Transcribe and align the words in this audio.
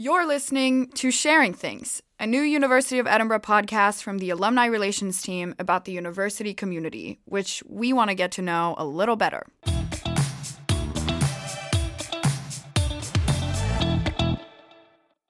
You're 0.00 0.28
listening 0.28 0.90
to 0.92 1.10
Sharing 1.10 1.52
Things, 1.52 2.04
a 2.20 2.26
new 2.28 2.42
University 2.42 3.00
of 3.00 3.08
Edinburgh 3.08 3.40
podcast 3.40 4.00
from 4.00 4.18
the 4.18 4.30
alumni 4.30 4.66
relations 4.66 5.20
team 5.20 5.56
about 5.58 5.86
the 5.86 5.90
university 5.90 6.54
community, 6.54 7.18
which 7.24 7.64
we 7.66 7.92
want 7.92 8.08
to 8.08 8.14
get 8.14 8.30
to 8.32 8.40
know 8.40 8.76
a 8.78 8.86
little 8.86 9.16
better. 9.16 9.44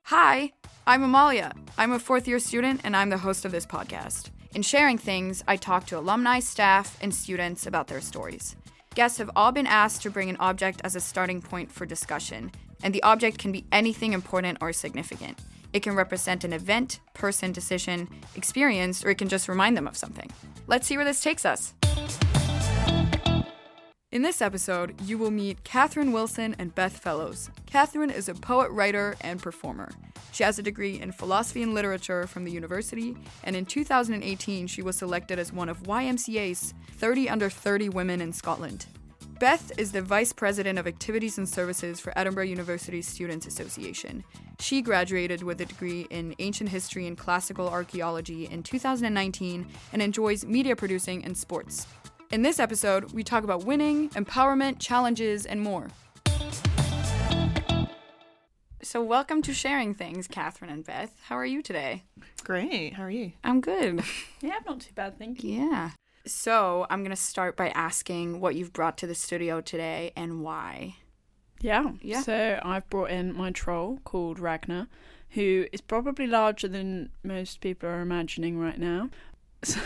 Hi, 0.03 0.53
I'm 0.87 1.03
Amalia. 1.03 1.55
I'm 1.79 1.93
a 1.93 1.99
fourth 1.99 2.29
year 2.29 2.39
student 2.39 2.83
and 2.85 2.95
I'm 2.95 3.09
the 3.09 3.17
host 3.17 3.47
of 3.47 3.53
this 3.53 3.65
podcast. 3.65 4.29
In 4.55 4.61
Sharing 4.61 4.99
Things, 4.99 5.43
I 5.49 5.57
talk 5.57 5.87
to 5.87 5.99
alumni, 5.99 6.41
staff, 6.41 6.99
and 7.01 7.15
students 7.15 7.67
about 7.67 7.87
their 7.87 8.03
stories. 8.03 8.55
Guests 8.95 9.17
have 9.17 9.31
all 9.35 9.51
been 9.51 9.67
asked 9.67 10.03
to 10.03 10.11
bring 10.11 10.29
an 10.29 10.37
object 10.39 10.83
as 10.85 10.95
a 10.95 11.01
starting 11.01 11.41
point 11.41 11.73
for 11.73 11.87
discussion, 11.87 12.51
and 12.83 12.95
the 12.95 13.03
object 13.03 13.39
can 13.39 13.53
be 13.53 13.65
anything 13.73 14.13
important 14.13 14.59
or 14.61 14.73
significant. 14.73 15.39
It 15.73 15.83
can 15.83 15.95
represent 15.95 16.45
an 16.45 16.53
event, 16.53 17.01
person, 17.15 17.53
decision, 17.53 18.09
experience, 18.35 19.05
or 19.05 19.11
it 19.11 19.19
can 19.19 19.29
just 19.29 19.49
remind 19.49 19.77
them 19.77 19.87
of 19.87 19.97
something. 19.97 20.31
Let's 20.67 20.87
see 20.87 20.97
where 20.97 21.05
this 21.05 21.21
takes 21.21 21.45
us. 21.45 21.75
In 24.11 24.23
this 24.23 24.41
episode, 24.41 24.99
you 25.03 25.19
will 25.19 25.31
meet 25.31 25.65
Catherine 25.65 26.13
Wilson 26.13 26.57
and 26.59 26.75
Beth 26.75 26.97
Fellows. 26.97 27.51
Catherine 27.67 28.09
is 28.09 28.27
a 28.31 28.35
poet, 28.35 28.71
writer, 28.71 29.17
and 29.21 29.43
performer. 29.43 29.91
She 30.33 30.45
has 30.45 30.59
a 30.59 30.63
degree 30.63 30.99
in 30.99 31.13
philosophy 31.13 31.63
and 31.63 31.75
literature 31.75 32.27
from 32.27 32.45
the 32.45 32.51
university, 32.51 33.15
and 33.45 33.55
in 33.55 33.67
2018, 33.67 34.67
she 34.67 34.81
was 34.81 34.97
selected 34.97 35.39
as 35.39 35.53
one 35.53 35.69
of 35.69 35.83
YMCA's 35.83 36.73
30 36.93 37.29
under 37.29 37.51
30 37.51 37.91
women 37.91 38.23
in 38.23 38.33
Scotland. 38.33 38.87
Beth 39.39 39.71
is 39.79 39.93
the 39.93 40.03
Vice 40.03 40.33
President 40.33 40.81
of 40.81 40.89
Activities 40.89 41.39
and 41.39 41.49
Services 41.49 42.01
for 42.01 42.13
Edinburgh 42.19 42.47
University 42.47 43.01
Students 43.01 43.47
Association. 43.47 44.25
She 44.59 44.83
graduated 44.83 45.45
with 45.45 45.61
a 45.61 45.65
degree 45.65 46.09
in 46.11 46.35
Ancient 46.41 46.71
History 46.71 47.07
and 47.07 47.17
Classical 47.17 47.69
Archaeology 47.69 48.47
in 48.47 48.65
2019 48.65 49.65
and 49.93 50.03
enjoys 50.03 50.45
media 50.45 50.75
producing 50.75 51.25
and 51.25 51.37
sports. 51.37 51.87
In 52.33 52.43
this 52.43 52.59
episode, 52.59 53.13
we 53.13 53.23
talk 53.23 53.45
about 53.45 53.63
winning, 53.63 54.09
empowerment, 54.11 54.81
challenges, 54.81 55.47
and 55.47 55.61
more. 55.61 55.87
So, 58.83 59.01
welcome 59.01 59.41
to 59.43 59.55
Sharing 59.55 59.95
Things, 59.95 60.27
Catherine 60.27 60.71
and 60.73 60.85
Beth. 60.85 61.13
How 61.27 61.37
are 61.37 61.47
you 61.47 61.63
today? 61.63 62.03
Great. 62.43 62.95
How 62.95 63.05
are 63.05 63.11
you? 63.11 63.33
I'm 63.45 63.61
good. 63.61 64.03
Yeah, 64.41 64.55
I'm 64.59 64.65
not 64.67 64.81
too 64.81 64.93
bad, 64.95 65.17
thank 65.17 65.45
you. 65.45 65.61
Yeah. 65.63 65.91
So, 66.29 66.87
I'm 66.91 67.01
going 67.01 67.11
to 67.11 67.17
start 67.17 67.57
by 67.57 67.69
asking 67.71 68.41
what 68.41 68.55
you've 68.55 68.73
brought 68.73 68.99
to 68.99 69.07
the 69.07 69.15
studio 69.15 69.61
today 69.61 70.13
and 70.17 70.43
why. 70.43 70.97
Yeah. 71.61 71.93
Yeah. 72.01 72.23
So 72.23 72.61
I've 72.63 72.89
brought 72.91 73.11
in 73.11 73.37
my 73.37 73.51
troll 73.51 74.01
called 74.05 74.39
Ragnar, 74.39 74.89
who 75.31 75.67
is 75.73 75.81
probably 75.81 76.27
larger 76.27 76.69
than 76.69 77.11
most 77.23 77.61
people 77.61 77.89
are 77.89 78.01
imagining 78.01 78.59
right 78.59 78.79
now. 78.79 79.11
So 79.65 79.81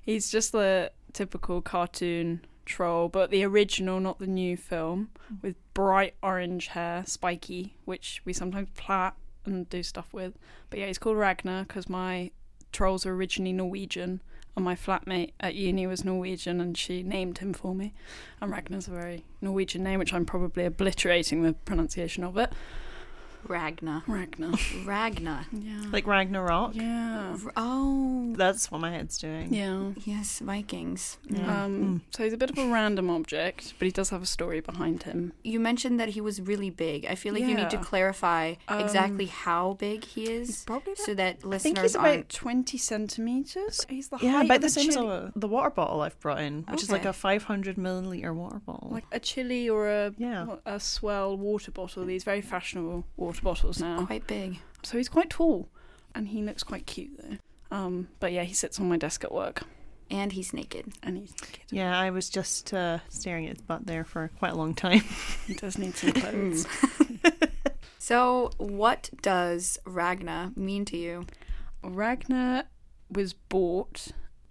he's 0.00 0.30
just 0.30 0.52
the 0.52 0.90
typical 1.12 1.60
cartoon 1.60 2.40
troll, 2.64 3.10
but 3.10 3.30
the 3.30 3.44
original, 3.44 4.00
not 4.00 4.18
the 4.18 4.26
new 4.26 4.56
film, 4.56 5.10
mm. 5.30 5.42
with 5.42 5.56
bright 5.74 6.14
orange 6.22 6.68
hair, 6.68 7.04
spiky, 7.06 7.76
which 7.84 8.22
we 8.24 8.32
sometimes 8.32 8.70
plait 8.74 9.12
and 9.44 9.68
do 9.68 9.82
stuff 9.82 10.14
with. 10.14 10.38
But 10.70 10.78
yeah, 10.78 10.86
he's 10.86 10.96
called 10.96 11.18
Ragnar 11.18 11.64
because 11.64 11.86
my 11.86 12.30
trolls 12.72 13.04
are 13.04 13.12
originally 13.12 13.52
Norwegian. 13.52 14.22
And 14.56 14.64
my 14.64 14.76
flatmate 14.76 15.32
at 15.40 15.54
uni 15.54 15.86
was 15.86 16.04
Norwegian, 16.04 16.60
and 16.60 16.78
she 16.78 17.02
named 17.02 17.38
him 17.38 17.52
for 17.52 17.74
me. 17.74 17.92
And 18.40 18.52
Ragnar's 18.52 18.86
a 18.86 18.92
very 18.92 19.24
Norwegian 19.40 19.82
name, 19.82 19.98
which 19.98 20.14
I'm 20.14 20.24
probably 20.24 20.64
obliterating 20.64 21.42
the 21.42 21.54
pronunciation 21.54 22.22
of 22.22 22.36
it. 22.36 22.52
Ragna. 23.48 24.02
Ragnar. 24.06 24.52
Ragna. 24.84 25.46
Yeah. 25.52 25.84
Like 25.92 26.06
Ragnarok? 26.06 26.74
yeah. 26.74 27.36
Oh. 27.56 28.34
That's 28.36 28.70
what 28.70 28.80
my 28.80 28.90
head's 28.90 29.18
doing. 29.18 29.52
Yeah. 29.54 29.90
Yes, 30.04 30.40
Vikings. 30.40 31.18
Yeah. 31.28 31.64
Um, 31.64 32.02
So 32.10 32.24
he's 32.24 32.32
a 32.32 32.36
bit 32.36 32.50
of 32.50 32.58
a 32.58 32.66
random 32.68 33.08
object, 33.10 33.74
but 33.78 33.86
he 33.86 33.92
does 33.92 34.10
have 34.10 34.22
a 34.22 34.26
story 34.26 34.60
behind 34.60 35.04
him. 35.04 35.32
You 35.44 35.60
mentioned 35.60 36.00
that 36.00 36.10
he 36.10 36.20
was 36.20 36.40
really 36.40 36.70
big. 36.70 37.06
I 37.06 37.14
feel 37.14 37.32
like 37.34 37.42
you 37.44 37.54
need 37.54 37.70
to 37.70 37.76
Yeah. 37.76 37.82
clarify 37.82 38.54
exactly 38.68 39.24
Um, 39.26 39.30
how 39.30 39.72
big 39.74 40.04
he 40.04 40.24
is 40.30 40.64
Probably 40.66 40.94
so 40.96 41.14
that 41.14 41.44
listeners. 41.44 41.54
I 41.54 41.58
think 41.62 41.76
listeners 41.76 41.82
he's 41.92 41.94
about 41.94 42.06
aren't. 42.08 42.28
20 42.30 42.78
centimeters. 42.78 43.86
He's 43.88 44.08
the 44.08 44.18
Yeah, 44.20 44.32
height 44.32 44.44
about 44.46 44.56
of 44.56 44.60
the 44.62 44.66
a 44.66 44.70
same 44.70 44.88
as 44.88 44.94
chili. 44.96 45.08
a, 45.08 45.32
the 45.36 45.48
water 45.48 45.70
bottle 45.70 46.00
I've 46.00 46.18
brought 46.20 46.40
in, 46.40 46.64
which 46.68 46.82
is 46.82 46.90
like 46.90 47.04
a 47.04 47.12
500 47.12 47.76
milliliter 47.76 48.34
water 48.34 48.60
bottle. 48.64 48.88
Like 48.90 49.04
a 49.12 49.20
chili 49.20 49.68
or 49.68 49.88
a 49.88 50.12
yeah. 50.18 50.56
a 50.66 50.76
S'well 50.78 51.36
water 51.38 51.70
bottle. 51.70 52.04
These 52.04 52.24
very 52.24 52.40
fashionable 52.40 53.04
water 53.16 53.33
bottles 53.42 53.80
now. 53.80 54.04
Quite 54.06 54.26
big. 54.26 54.58
So 54.82 54.96
he's 54.98 55.08
quite 55.08 55.30
tall, 55.30 55.68
and 56.14 56.28
he 56.28 56.42
looks 56.42 56.62
quite 56.62 56.86
cute 56.86 57.18
though. 57.18 57.36
Um, 57.76 58.08
but 58.20 58.32
yeah, 58.32 58.42
he 58.44 58.54
sits 58.54 58.78
on 58.78 58.88
my 58.88 58.96
desk 58.96 59.24
at 59.24 59.32
work, 59.32 59.62
And 60.10 60.32
he's 60.32 60.52
naked. 60.52 60.92
and 61.02 61.16
he's 61.18 61.32
naked. 61.42 61.60
Yeah, 61.70 61.98
I 61.98 62.10
was 62.10 62.28
just 62.28 62.72
uh, 62.74 62.98
staring 63.08 63.46
at 63.46 63.56
his 63.56 63.62
butt 63.62 63.86
there 63.86 64.04
for 64.04 64.30
quite 64.38 64.52
a 64.52 64.56
long 64.56 64.74
time. 64.74 65.02
He 65.46 65.54
does 65.54 65.76
need 65.78 65.96
some 65.96 66.12
clothes. 66.12 66.66
So, 67.98 68.50
what 68.58 69.08
does 69.22 69.78
Ragna 69.86 70.52
mean 70.56 70.84
to 70.86 70.96
you? 70.98 71.24
Ragnar 71.82 72.64
was 73.10 73.32
bought 73.32 74.08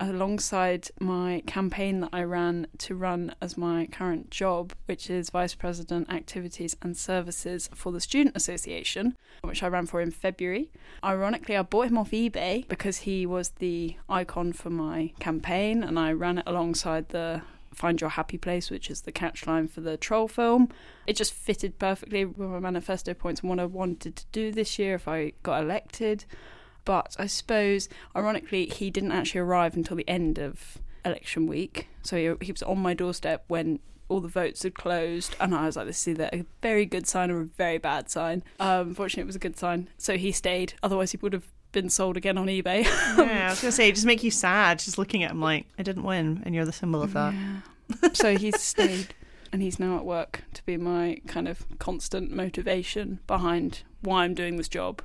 alongside 0.09 0.89
my 0.99 1.43
campaign 1.45 2.01
that 2.01 2.09
I 2.13 2.23
ran 2.23 2.67
to 2.79 2.95
run 2.95 3.35
as 3.41 3.57
my 3.57 3.87
current 3.91 4.29
job, 4.29 4.73
which 4.85 5.09
is 5.09 5.29
Vice 5.29 5.55
President 5.55 6.11
Activities 6.11 6.75
and 6.81 6.95
Services 6.97 7.69
for 7.73 7.91
the 7.91 7.99
Student 7.99 8.35
Association, 8.35 9.15
which 9.41 9.63
I 9.63 9.67
ran 9.67 9.85
for 9.85 10.01
in 10.01 10.11
February. 10.11 10.71
Ironically, 11.03 11.57
I 11.57 11.61
bought 11.61 11.87
him 11.87 11.97
off 11.97 12.11
eBay 12.11 12.67
because 12.67 12.99
he 12.99 13.25
was 13.25 13.49
the 13.59 13.97
icon 14.09 14.53
for 14.53 14.69
my 14.69 15.13
campaign, 15.19 15.83
and 15.83 15.99
I 15.99 16.11
ran 16.11 16.39
it 16.39 16.43
alongside 16.47 17.09
the 17.09 17.41
Find 17.73 17.99
Your 17.99 18.11
Happy 18.11 18.37
Place, 18.37 18.69
which 18.69 18.89
is 18.89 19.01
the 19.01 19.11
catchline 19.11 19.69
for 19.69 19.81
the 19.81 19.97
troll 19.97 20.27
film. 20.27 20.69
It 21.07 21.15
just 21.15 21.33
fitted 21.33 21.79
perfectly 21.79 22.25
with 22.25 22.49
my 22.49 22.59
manifesto 22.59 23.13
points 23.13 23.41
and 23.41 23.49
what 23.49 23.59
I 23.59 23.65
wanted 23.65 24.15
to 24.15 24.25
do 24.31 24.51
this 24.51 24.77
year 24.77 24.95
if 24.95 25.07
I 25.07 25.33
got 25.43 25.61
elected. 25.61 26.25
But 26.85 27.15
I 27.17 27.27
suppose, 27.27 27.89
ironically, 28.15 28.65
he 28.65 28.89
didn't 28.89 29.11
actually 29.11 29.41
arrive 29.41 29.75
until 29.75 29.97
the 29.97 30.07
end 30.07 30.37
of 30.37 30.77
election 31.05 31.47
week. 31.47 31.87
So 32.01 32.17
he, 32.17 32.45
he 32.45 32.51
was 32.51 32.63
on 32.63 32.79
my 32.79 32.93
doorstep 32.93 33.45
when 33.47 33.79
all 34.09 34.19
the 34.19 34.27
votes 34.27 34.63
had 34.63 34.75
closed, 34.75 35.35
and 35.39 35.55
I 35.55 35.65
was 35.65 35.75
like, 35.75 35.87
"This 35.87 36.01
is 36.01 36.09
either 36.09 36.29
a 36.33 36.45
very 36.61 36.85
good 36.85 37.07
sign 37.07 37.31
or 37.31 37.41
a 37.41 37.45
very 37.45 37.77
bad 37.77 38.09
sign." 38.09 38.43
Um, 38.59 38.89
unfortunately, 38.89 39.23
it 39.23 39.27
was 39.27 39.35
a 39.35 39.39
good 39.39 39.57
sign. 39.57 39.89
So 39.97 40.17
he 40.17 40.31
stayed. 40.31 40.73
Otherwise, 40.83 41.11
he 41.11 41.17
would 41.21 41.33
have 41.33 41.47
been 41.71 41.89
sold 41.89 42.15
again 42.15 42.37
on 42.37 42.47
eBay. 42.47 42.83
yeah, 43.17 43.47
I 43.47 43.49
was 43.49 43.61
going 43.61 43.69
to 43.69 43.71
say, 43.71 43.89
it 43.89 43.95
just 43.95 44.05
make 44.05 44.23
you 44.23 44.31
sad 44.31 44.79
just 44.79 44.97
looking 44.97 45.23
at 45.23 45.31
him 45.31 45.41
like, 45.41 45.65
I 45.77 45.83
didn't 45.83 46.03
win, 46.03 46.43
and 46.45 46.53
you're 46.55 46.65
the 46.65 46.71
symbol 46.71 47.01
of 47.01 47.13
that. 47.13 47.33
Yeah. 47.33 48.09
so 48.13 48.37
he's 48.37 48.61
stayed, 48.61 49.15
and 49.51 49.61
he's 49.61 49.79
now 49.79 49.97
at 49.97 50.05
work 50.05 50.43
to 50.53 50.63
be 50.65 50.77
my 50.77 51.19
kind 51.27 51.47
of 51.47 51.65
constant 51.79 52.31
motivation 52.31 53.19
behind 53.27 53.81
why 54.01 54.23
I'm 54.23 54.33
doing 54.35 54.57
this 54.57 54.69
job. 54.69 55.01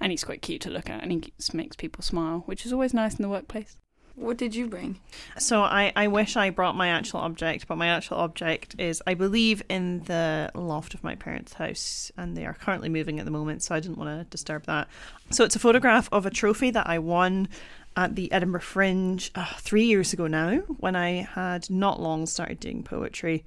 And 0.00 0.12
he's 0.12 0.24
quite 0.24 0.42
cute 0.42 0.60
to 0.62 0.70
look 0.70 0.88
at, 0.88 1.02
and 1.02 1.10
he 1.10 1.32
makes 1.52 1.76
people 1.76 2.02
smile, 2.02 2.42
which 2.46 2.64
is 2.64 2.72
always 2.72 2.94
nice 2.94 3.16
in 3.16 3.22
the 3.22 3.28
workplace. 3.28 3.76
What 4.14 4.36
did 4.36 4.54
you 4.54 4.66
bring? 4.66 4.98
So 5.38 5.62
I, 5.62 5.92
I 5.94 6.08
wish 6.08 6.36
I 6.36 6.50
brought 6.50 6.74
my 6.74 6.88
actual 6.88 7.20
object, 7.20 7.68
but 7.68 7.78
my 7.78 7.86
actual 7.86 8.16
object 8.16 8.74
is, 8.76 9.00
I 9.06 9.14
believe, 9.14 9.62
in 9.68 10.02
the 10.04 10.50
loft 10.54 10.94
of 10.94 11.04
my 11.04 11.14
parents' 11.14 11.52
house, 11.52 12.10
and 12.16 12.36
they 12.36 12.44
are 12.44 12.54
currently 12.54 12.88
moving 12.88 13.20
at 13.20 13.24
the 13.24 13.30
moment, 13.30 13.62
so 13.62 13.76
I 13.76 13.80
didn't 13.80 13.96
want 13.96 14.18
to 14.18 14.24
disturb 14.24 14.66
that. 14.66 14.88
So 15.30 15.44
it's 15.44 15.54
a 15.54 15.60
photograph 15.60 16.08
of 16.10 16.26
a 16.26 16.30
trophy 16.30 16.70
that 16.72 16.88
I 16.88 16.98
won 16.98 17.48
at 17.96 18.16
the 18.16 18.30
Edinburgh 18.32 18.60
Fringe 18.62 19.30
uh, 19.36 19.46
three 19.58 19.84
years 19.84 20.12
ago 20.12 20.26
now, 20.26 20.58
when 20.78 20.96
I 20.96 21.28
had 21.34 21.70
not 21.70 22.00
long 22.00 22.26
started 22.26 22.58
doing 22.58 22.82
poetry. 22.82 23.44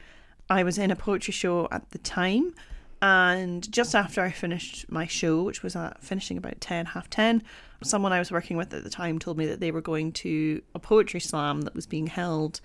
I 0.50 0.64
was 0.64 0.78
in 0.78 0.90
a 0.90 0.96
poetry 0.96 1.34
show 1.34 1.68
at 1.70 1.92
the 1.92 1.98
time, 1.98 2.54
and 3.02 3.72
just 3.72 3.96
after 3.96 4.22
I 4.22 4.32
finished 4.32 4.92
my 4.92 5.08
show, 5.08 5.42
which 5.42 5.64
was 5.64 5.76
at 5.76 6.04
finishing 6.04 6.38
about 6.38 6.62
10, 6.62 6.88
half 6.88 7.10
10, 7.10 7.44
someone 7.84 8.14
I 8.14 8.20
was 8.20 8.32
working 8.32 8.58
with 8.58 8.74
at 8.74 8.84
the 8.84 8.90
time 8.90 9.18
told 9.18 9.38
me 9.38 9.48
that 9.48 9.60
they 9.60 9.72
were 9.72 9.82
going 9.82 10.12
to 10.14 10.62
a 10.76 10.80
poetry 10.80 11.20
slam 11.20 11.62
that 11.62 11.74
was 11.74 11.88
being 11.88 12.08
held 12.08 12.62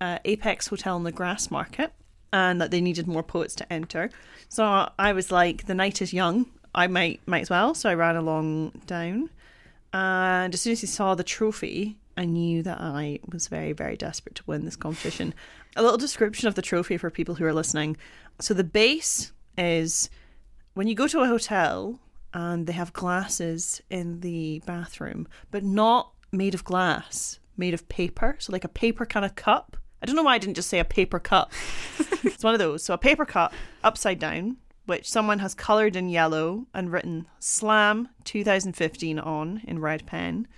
at 0.00 0.20
Apex 0.24 0.68
Hotel 0.68 0.96
in 0.96 1.02
the 1.02 1.12
Grassmarket 1.12 1.90
and 2.32 2.60
that 2.60 2.70
they 2.70 2.80
needed 2.80 3.08
more 3.08 3.24
poets 3.24 3.54
to 3.56 3.72
enter. 3.72 4.10
So 4.48 4.88
I 4.98 5.12
was 5.12 5.32
like, 5.32 5.66
the 5.66 5.74
night 5.74 6.00
is 6.00 6.12
young. 6.12 6.46
I 6.72 6.86
might 6.86 7.20
might 7.26 7.42
as 7.42 7.50
well. 7.50 7.74
So 7.74 7.90
I 7.90 7.94
ran 7.94 8.14
along 8.14 8.82
down. 8.86 9.30
And 9.92 10.54
as 10.54 10.60
soon 10.60 10.72
as 10.72 10.80
he 10.80 10.86
saw 10.86 11.16
the 11.16 11.24
trophy, 11.24 11.98
I 12.16 12.24
knew 12.24 12.62
that 12.62 12.80
I 12.80 13.18
was 13.28 13.48
very, 13.48 13.72
very 13.72 13.96
desperate 13.96 14.36
to 14.36 14.44
win 14.46 14.64
this 14.64 14.76
competition. 14.76 15.34
A 15.74 15.82
little 15.82 15.98
description 15.98 16.46
of 16.46 16.54
the 16.54 16.62
trophy 16.62 16.96
for 16.96 17.10
people 17.10 17.34
who 17.34 17.44
are 17.44 17.52
listening. 17.52 17.96
So 18.40 18.54
the 18.54 18.62
base 18.62 19.32
is 19.56 20.10
when 20.74 20.86
you 20.86 20.94
go 20.94 21.06
to 21.06 21.20
a 21.20 21.26
hotel 21.26 22.00
and 22.32 22.66
they 22.66 22.72
have 22.72 22.92
glasses 22.92 23.82
in 23.90 24.20
the 24.20 24.62
bathroom, 24.66 25.26
but 25.50 25.64
not 25.64 26.12
made 26.32 26.54
of 26.54 26.64
glass, 26.64 27.40
made 27.56 27.74
of 27.74 27.88
paper. 27.88 28.36
So 28.38 28.52
like 28.52 28.64
a 28.64 28.68
paper 28.68 29.04
kind 29.06 29.24
of 29.24 29.34
cup. 29.34 29.76
I 30.02 30.06
don't 30.06 30.16
know 30.16 30.22
why 30.22 30.34
I 30.34 30.38
didn't 30.38 30.54
just 30.54 30.70
say 30.70 30.78
a 30.78 30.84
paper 30.84 31.18
cup. 31.18 31.52
it's 32.22 32.44
one 32.44 32.54
of 32.54 32.58
those. 32.58 32.82
So 32.82 32.94
a 32.94 32.98
paper 32.98 33.26
cup 33.26 33.52
upside 33.82 34.18
down 34.18 34.56
which 34.90 35.08
someone 35.08 35.38
has 35.38 35.54
coloured 35.54 35.94
in 35.94 36.08
yellow 36.08 36.66
and 36.74 36.90
written 36.90 37.24
Slam 37.38 38.08
2015 38.24 39.20
on 39.20 39.60
in 39.62 39.78
red 39.78 40.04
pen. 40.04 40.48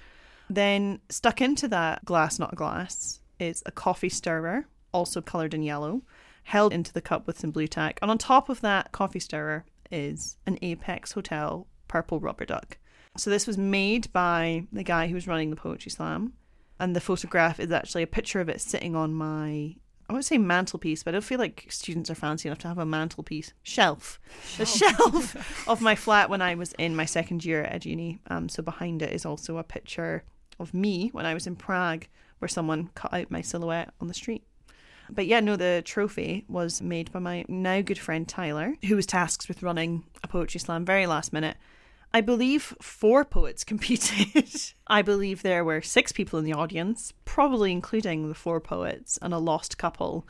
Then 0.49 1.01
stuck 1.11 1.43
into 1.43 1.69
that 1.69 2.07
glass, 2.07 2.39
not 2.39 2.55
glass, 2.55 3.21
is 3.39 3.63
a 3.67 3.71
coffee 3.71 4.09
stirrer, 4.09 4.65
also 4.91 5.21
coloured 5.21 5.53
in 5.53 5.63
yellow, 5.63 6.01
held 6.45 6.73
into 6.73 6.93
the 6.93 7.01
cup 7.01 7.27
with 7.27 7.39
some 7.39 7.51
blue 7.51 7.67
tack. 7.67 7.99
And 8.03 8.11
on 8.11 8.19
top 8.19 8.49
of 8.49 8.61
that 8.61 8.93
coffee 8.93 9.21
stirrer 9.21 9.65
is 9.91 10.37
an 10.47 10.59
Apex 10.63 11.13
Hotel 11.13 11.67
purple 11.89 12.21
rubber 12.21 12.45
duck. 12.45 12.79
So 13.17 13.31
this 13.31 13.47
was 13.47 13.59
made 13.59 14.13
by 14.13 14.67
the 14.73 14.83
guy 14.83 15.09
who 15.09 15.15
was 15.15 15.27
running 15.27 15.51
the 15.51 15.57
poetry 15.57 15.91
slam, 15.91 16.33
and 16.81 16.97
the 16.97 17.01
photograph 17.01 17.61
is 17.61 17.71
actually 17.71 18.03
a 18.03 18.07
picture 18.07 18.41
of 18.41 18.49
it 18.49 18.61
sitting 18.61 18.97
on 18.97 19.13
my 19.13 19.77
I 20.09 20.15
won't 20.15 20.25
say 20.27 20.37
mantelpiece, 20.37 21.03
but 21.03 21.13
I 21.13 21.13
don't 21.13 21.25
feel 21.25 21.39
like 21.39 21.67
students 21.71 22.11
are 22.11 22.15
fancy 22.15 22.47
enough 22.49 22.59
to 22.59 22.69
have 22.69 22.77
a 22.77 22.85
mantelpiece 22.85 23.55
shelf, 23.63 24.21
the 24.59 24.67
shelf 24.67 25.67
of 25.69 25.81
my 25.81 25.95
flat 25.95 26.29
when 26.29 26.43
I 26.43 26.55
was 26.55 26.75
in 26.75 26.95
my 26.95 27.07
second 27.07 27.47
year 27.47 27.63
at 27.63 27.87
uni. 27.87 28.19
Um, 28.27 28.51
so 28.51 28.63
behind 28.63 29.01
it 29.01 29.13
is 29.13 29.25
also 29.25 29.57
a 29.57 29.65
picture 29.65 30.25
of 30.61 30.75
me 30.75 31.09
when 31.13 31.25
I 31.25 31.33
was 31.33 31.47
in 31.47 31.57
Prague, 31.57 32.09
where 32.41 32.49
someone 32.49 32.91
cut 32.95 33.15
out 33.15 33.31
my 33.31 33.41
silhouette 33.41 33.95
on 34.03 34.09
the 34.09 34.15
street. 34.15 34.45
But 35.15 35.27
yeah, 35.27 35.41
no, 35.41 35.57
the 35.57 35.83
trophy 35.85 36.47
was 36.49 36.81
made 36.81 37.13
by 37.13 37.19
my 37.19 37.45
now 37.47 37.83
good 37.83 37.99
friend 37.99 38.27
Tyler, 38.27 38.77
who 38.87 38.97
was 38.97 39.05
tasked 39.05 39.47
with 39.47 39.63
running 39.63 40.05
a 40.25 40.29
poetry 40.29 40.59
slam 40.59 40.87
very 40.87 41.07
last 41.07 41.35
minute. 41.35 41.59
I 42.15 42.23
believe 42.23 42.75
four 42.81 43.25
poets 43.25 43.63
competed. 43.73 44.73
I 44.87 45.03
believe 45.03 45.43
there 45.43 45.65
were 45.65 45.83
six 45.83 46.13
people 46.13 46.39
in 46.39 46.47
the 46.47 46.55
audience, 46.55 47.13
probably 47.27 47.73
including 47.73 48.29
the 48.29 48.35
four 48.35 48.59
poets 48.59 49.19
and 49.21 49.35
a 49.35 49.39
lost 49.39 49.77
couple. 49.77 50.27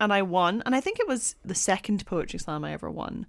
And 0.00 0.12
I 0.12 0.22
won, 0.22 0.62
and 0.66 0.74
I 0.74 0.80
think 0.80 0.98
it 0.98 1.06
was 1.06 1.36
the 1.44 1.54
second 1.54 2.04
poetry 2.04 2.40
slam 2.40 2.64
I 2.64 2.72
ever 2.72 2.90
won. 2.90 3.26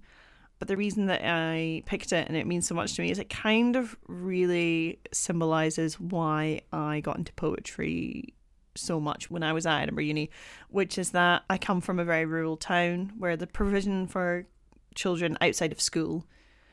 But 0.58 0.66
the 0.66 0.76
reason 0.76 1.06
that 1.06 1.20
I 1.22 1.82
picked 1.86 2.12
it 2.12 2.26
and 2.26 2.36
it 2.36 2.46
means 2.46 2.66
so 2.66 2.74
much 2.74 2.94
to 2.94 3.02
me 3.02 3.10
is 3.10 3.20
it 3.20 3.30
kind 3.30 3.76
of 3.76 3.96
really 4.08 4.98
symbolizes 5.12 6.00
why 6.00 6.62
I 6.72 7.00
got 7.00 7.18
into 7.18 7.32
poetry 7.34 8.34
so 8.76 9.00
much 9.00 9.30
when 9.30 9.42
I 9.42 9.52
was 9.52 9.66
at 9.66 9.82
Edinburgh 9.82 10.04
Uni, 10.04 10.30
which 10.68 10.98
is 10.98 11.10
that 11.10 11.42
I 11.48 11.58
come 11.58 11.80
from 11.80 11.98
a 11.98 12.04
very 12.04 12.24
rural 12.24 12.56
town 12.56 13.12
where 13.18 13.36
the 13.36 13.46
provision 13.46 14.06
for 14.06 14.46
children 14.94 15.36
outside 15.40 15.72
of 15.72 15.80
school 15.80 16.26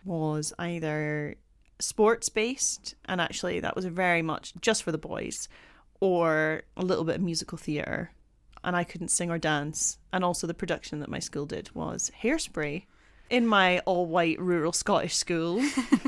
was 0.06 0.54
either 0.60 1.36
sports 1.80 2.30
based, 2.30 2.96
and 3.06 3.22
actually 3.22 3.60
that 3.60 3.76
was 3.76 3.86
very 3.86 4.22
much 4.22 4.54
just 4.62 4.84
for 4.84 4.92
the 4.92 4.98
boys, 4.98 5.48
or 6.00 6.64
a 6.76 6.84
little 6.84 7.04
bit 7.04 7.16
of 7.16 7.22
musical 7.22 7.58
theatre. 7.58 8.12
And 8.64 8.76
I 8.76 8.86
couldn't 8.86 9.10
sing 9.10 9.30
or 9.30 9.38
dance. 9.38 9.98
And 10.14 10.24
also, 10.24 10.48
the 10.48 10.54
production 10.54 11.00
that 11.02 11.10
my 11.10 11.20
school 11.20 11.46
did 11.46 11.74
was 11.76 12.12
hairspray 12.22 12.86
in 13.30 13.48
my 13.48 13.80
all 13.80 14.06
white 14.06 14.40
rural 14.40 14.72
Scottish 14.72 15.16
school. 15.16 15.62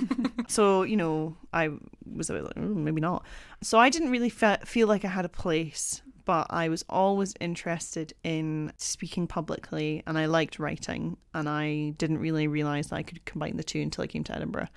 so, 0.48 0.84
you 0.84 0.96
know, 0.96 1.36
I 1.52 1.70
was 2.06 2.30
a 2.30 2.34
bit 2.34 2.44
like, 2.44 2.56
"Mm, 2.56 2.76
maybe 2.78 3.02
not. 3.02 3.26
So, 3.66 3.80
I 3.80 3.90
didn't 3.90 4.12
really 4.12 4.30
fe- 4.30 4.60
feel 4.64 4.88
like 4.88 5.04
I 5.04 5.08
had 5.08 5.26
a 5.26 5.30
place, 5.30 6.04
but 6.24 6.46
I 6.52 6.70
was 6.70 6.86
always 6.88 7.34
interested 7.40 8.14
in 8.24 8.72
speaking 8.78 9.26
publicly 9.26 10.04
and 10.06 10.20
I 10.20 10.28
liked 10.28 10.60
writing. 10.60 11.18
And 11.34 11.50
I 11.50 11.96
didn't 11.98 12.20
really 12.20 12.48
realize 12.48 12.90
that 12.90 12.98
I 12.98 13.02
could 13.02 13.26
combine 13.26 13.58
the 13.58 13.64
two 13.64 13.82
until 13.82 14.04
I 14.04 14.08
came 14.08 14.24
to 14.26 14.36
Edinburgh. 14.36 14.68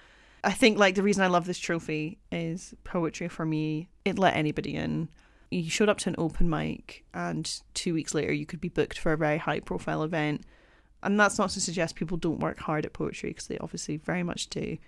I 0.42 0.52
think, 0.52 0.78
like, 0.78 0.94
the 0.94 1.02
reason 1.02 1.22
I 1.22 1.26
love 1.26 1.44
this 1.44 1.58
trophy 1.58 2.16
is 2.32 2.72
poetry 2.84 3.28
for 3.28 3.44
me, 3.44 3.90
it 4.06 4.18
let 4.18 4.34
anybody 4.34 4.74
in. 4.74 5.10
You 5.50 5.68
showed 5.68 5.90
up 5.90 5.98
to 5.98 6.08
an 6.08 6.14
open 6.16 6.48
mic, 6.48 7.04
and 7.12 7.60
two 7.74 7.92
weeks 7.92 8.14
later, 8.14 8.32
you 8.32 8.46
could 8.46 8.62
be 8.62 8.70
booked 8.70 8.98
for 8.98 9.12
a 9.12 9.18
very 9.18 9.36
high 9.36 9.60
profile 9.60 10.02
event 10.02 10.46
and 11.02 11.20
that's 11.20 11.38
not 11.38 11.50
to 11.50 11.60
suggest 11.60 11.94
people 11.94 12.16
don't 12.16 12.40
work 12.40 12.58
hard 12.58 12.84
at 12.84 12.92
poetry 12.92 13.30
because 13.30 13.46
they 13.46 13.58
obviously 13.58 13.98
very 13.98 14.24
much 14.24 14.48
do 14.48 14.78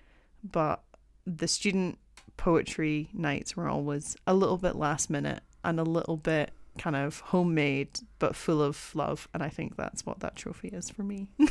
but 0.42 0.82
the 1.26 1.46
student 1.46 1.98
poetry 2.36 3.08
nights 3.12 3.56
were 3.56 3.68
always 3.68 4.16
a 4.26 4.34
little 4.34 4.58
bit 4.58 4.76
last 4.76 5.10
minute 5.10 5.42
and 5.64 5.78
a 5.78 5.84
little 5.84 6.16
bit 6.16 6.50
kind 6.78 6.96
of 6.96 7.20
homemade 7.20 8.00
but 8.18 8.34
full 8.34 8.62
of 8.62 8.92
love 8.94 9.28
and 9.34 9.42
i 9.42 9.48
think 9.48 9.76
that's 9.76 10.06
what 10.06 10.20
that 10.20 10.36
trophy 10.36 10.68
is 10.68 10.88
for 10.88 11.02
me 11.02 11.28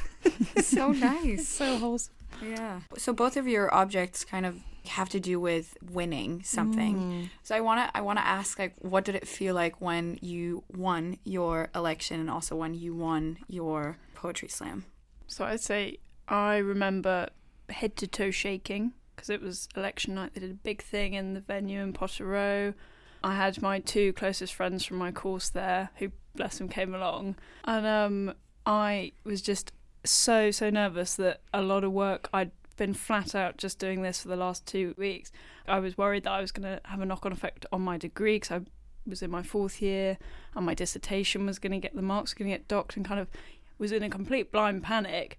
so 0.61 0.91
nice. 0.91 1.47
So 1.47 1.77
wholesome. 1.77 2.13
Yeah. 2.43 2.81
So 2.97 3.13
both 3.13 3.37
of 3.37 3.47
your 3.47 3.73
objects 3.73 4.23
kind 4.23 4.45
of 4.45 4.59
have 4.87 5.09
to 5.09 5.19
do 5.19 5.39
with 5.39 5.77
winning 5.81 6.41
something. 6.43 6.95
Mm. 6.95 7.29
So 7.43 7.55
I 7.55 7.61
want 7.61 7.87
to 7.87 7.97
I 7.97 8.01
want 8.01 8.19
to 8.19 8.25
ask 8.25 8.57
like 8.59 8.73
what 8.79 9.05
did 9.05 9.15
it 9.15 9.27
feel 9.27 9.55
like 9.55 9.81
when 9.81 10.17
you 10.21 10.63
won 10.75 11.17
your 11.23 11.69
election 11.75 12.19
and 12.19 12.29
also 12.29 12.55
when 12.55 12.73
you 12.73 12.95
won 12.95 13.39
your 13.47 13.97
poetry 14.13 14.47
slam? 14.47 14.85
So 15.27 15.45
I'd 15.45 15.61
say 15.61 15.97
I 16.27 16.57
remember 16.57 17.29
head 17.69 17.95
to 17.97 18.07
toe 18.07 18.31
shaking 18.31 18.93
because 19.19 19.29
it 19.29 19.41
was 19.41 19.67
election 19.75 20.15
night. 20.15 20.33
They 20.33 20.39
did 20.39 20.51
a 20.51 20.53
big 20.53 20.81
thing 20.81 21.13
in 21.13 21.33
the 21.33 21.41
venue 21.41 21.81
in 21.81 21.91
Potterrow. 21.91 22.73
I 23.21 23.35
had 23.35 23.61
my 23.61 23.79
two 23.79 24.13
closest 24.13 24.53
friends 24.53 24.85
from 24.85 24.95
my 24.95 25.11
course 25.11 25.49
there, 25.49 25.89
who 25.97 26.13
bless 26.35 26.57
them 26.57 26.69
came 26.69 26.95
along, 26.95 27.35
and 27.65 27.85
um, 27.85 28.33
I 28.65 29.11
was 29.25 29.41
just 29.41 29.73
so 30.05 30.51
so 30.51 30.69
nervous 30.69 31.15
that 31.15 31.41
a 31.53 31.61
lot 31.61 31.83
of 31.83 31.91
work 31.91 32.29
I'd 32.33 32.51
been 32.77 32.93
flat 32.93 33.35
out 33.35 33.57
just 33.57 33.77
doing 33.77 34.03
this 34.03 34.21
for 34.21 34.29
the 34.29 34.37
last 34.37 34.65
two 34.65 34.95
weeks. 34.97 35.33
I 35.67 35.79
was 35.79 35.97
worried 35.97 36.23
that 36.23 36.31
I 36.31 36.39
was 36.39 36.53
going 36.53 36.77
to 36.77 36.81
have 36.85 37.01
a 37.01 37.05
knock 37.05 37.25
on 37.25 37.33
effect 37.33 37.65
on 37.73 37.81
my 37.81 37.97
degree 37.97 38.37
because 38.37 38.51
I 38.51 38.61
was 39.05 39.21
in 39.21 39.29
my 39.29 39.43
fourth 39.43 39.81
year 39.81 40.17
and 40.55 40.65
my 40.65 40.73
dissertation 40.73 41.45
was 41.45 41.59
going 41.59 41.73
to 41.73 41.77
get 41.79 41.93
the 41.93 42.01
marks 42.01 42.33
going 42.33 42.49
to 42.49 42.57
get 42.57 42.69
docked 42.69 42.95
and 42.95 43.05
kind 43.05 43.19
of 43.19 43.27
was 43.77 43.91
in 43.91 44.01
a 44.01 44.09
complete 44.09 44.49
blind 44.49 44.81
panic. 44.81 45.37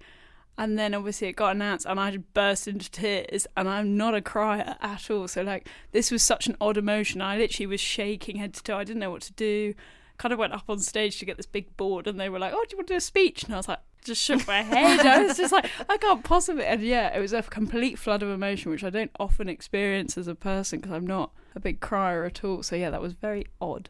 And 0.59 0.79
then 0.79 0.95
obviously 0.95 1.29
it 1.29 1.37
got 1.37 1.57
announced 1.57 1.87
and 1.87 1.99
I 1.99 2.17
burst 2.19 2.69
into 2.69 2.91
tears 2.91 3.47
and 3.57 3.69
I'm 3.69 3.97
not 3.97 4.15
a 4.15 4.21
crier 4.21 4.77
at 4.81 5.11
all. 5.11 5.27
So 5.27 5.43
like 5.43 5.69
this 5.93 6.11
was 6.11 6.23
such 6.23 6.47
an 6.47 6.57
odd 6.61 6.77
emotion. 6.77 7.23
I 7.23 7.39
literally 7.39 7.67
was 7.67 7.81
shaking 7.81 8.37
head 8.37 8.55
to 8.55 8.63
toe. 8.63 8.77
I 8.77 8.85
didn't 8.85 9.01
know 9.01 9.11
what 9.11 9.23
to 9.23 9.33
do. 9.33 9.75
Kind 10.19 10.35
of 10.35 10.39
went 10.39 10.53
up 10.53 10.65
on 10.69 10.79
stage 10.79 11.19
to 11.19 11.25
get 11.25 11.39
this 11.39 11.47
big 11.47 11.75
board 11.79 12.07
and 12.07 12.21
they 12.21 12.29
were 12.29 12.39
like, 12.39 12.53
Oh, 12.53 12.63
do 12.69 12.73
you 12.73 12.77
want 12.77 12.89
to 12.89 12.95
do 12.95 12.99
a 12.99 13.01
speech? 13.01 13.45
And 13.45 13.55
I 13.55 13.57
was 13.57 13.69
like, 13.69 13.79
just 14.05 14.23
shook 14.23 14.47
my 14.47 14.63
head. 14.63 15.01
I 15.07 15.23
was 15.23 15.37
just 15.37 15.53
like, 15.53 15.71
I 15.89 15.97
can't 15.97 16.25
possibly. 16.25 16.65
And 16.65 16.83
yeah, 16.83 17.15
it 17.17 17.21
was 17.21 17.33
a 17.33 17.43
complete 17.43 17.99
flood 17.99 18.23
of 18.23 18.31
emotion, 18.31 18.71
which 18.71 18.85
I 18.85 18.91
don't 18.91 19.11
often 19.19 19.49
experience 19.49 20.17
as 20.17 20.29
a 20.29 20.35
person 20.35 20.81
because 20.81 20.93
I'm 20.95 21.07
not 21.07 21.33
a 21.55 21.61
big 21.61 21.81
crier 21.81 22.25
at 22.25 22.45
all. 22.45 22.63
So 22.63 22.77
yeah, 22.77 22.91
that 22.91 23.03
was 23.03 23.13
very 23.13 23.47
odd. 23.61 23.89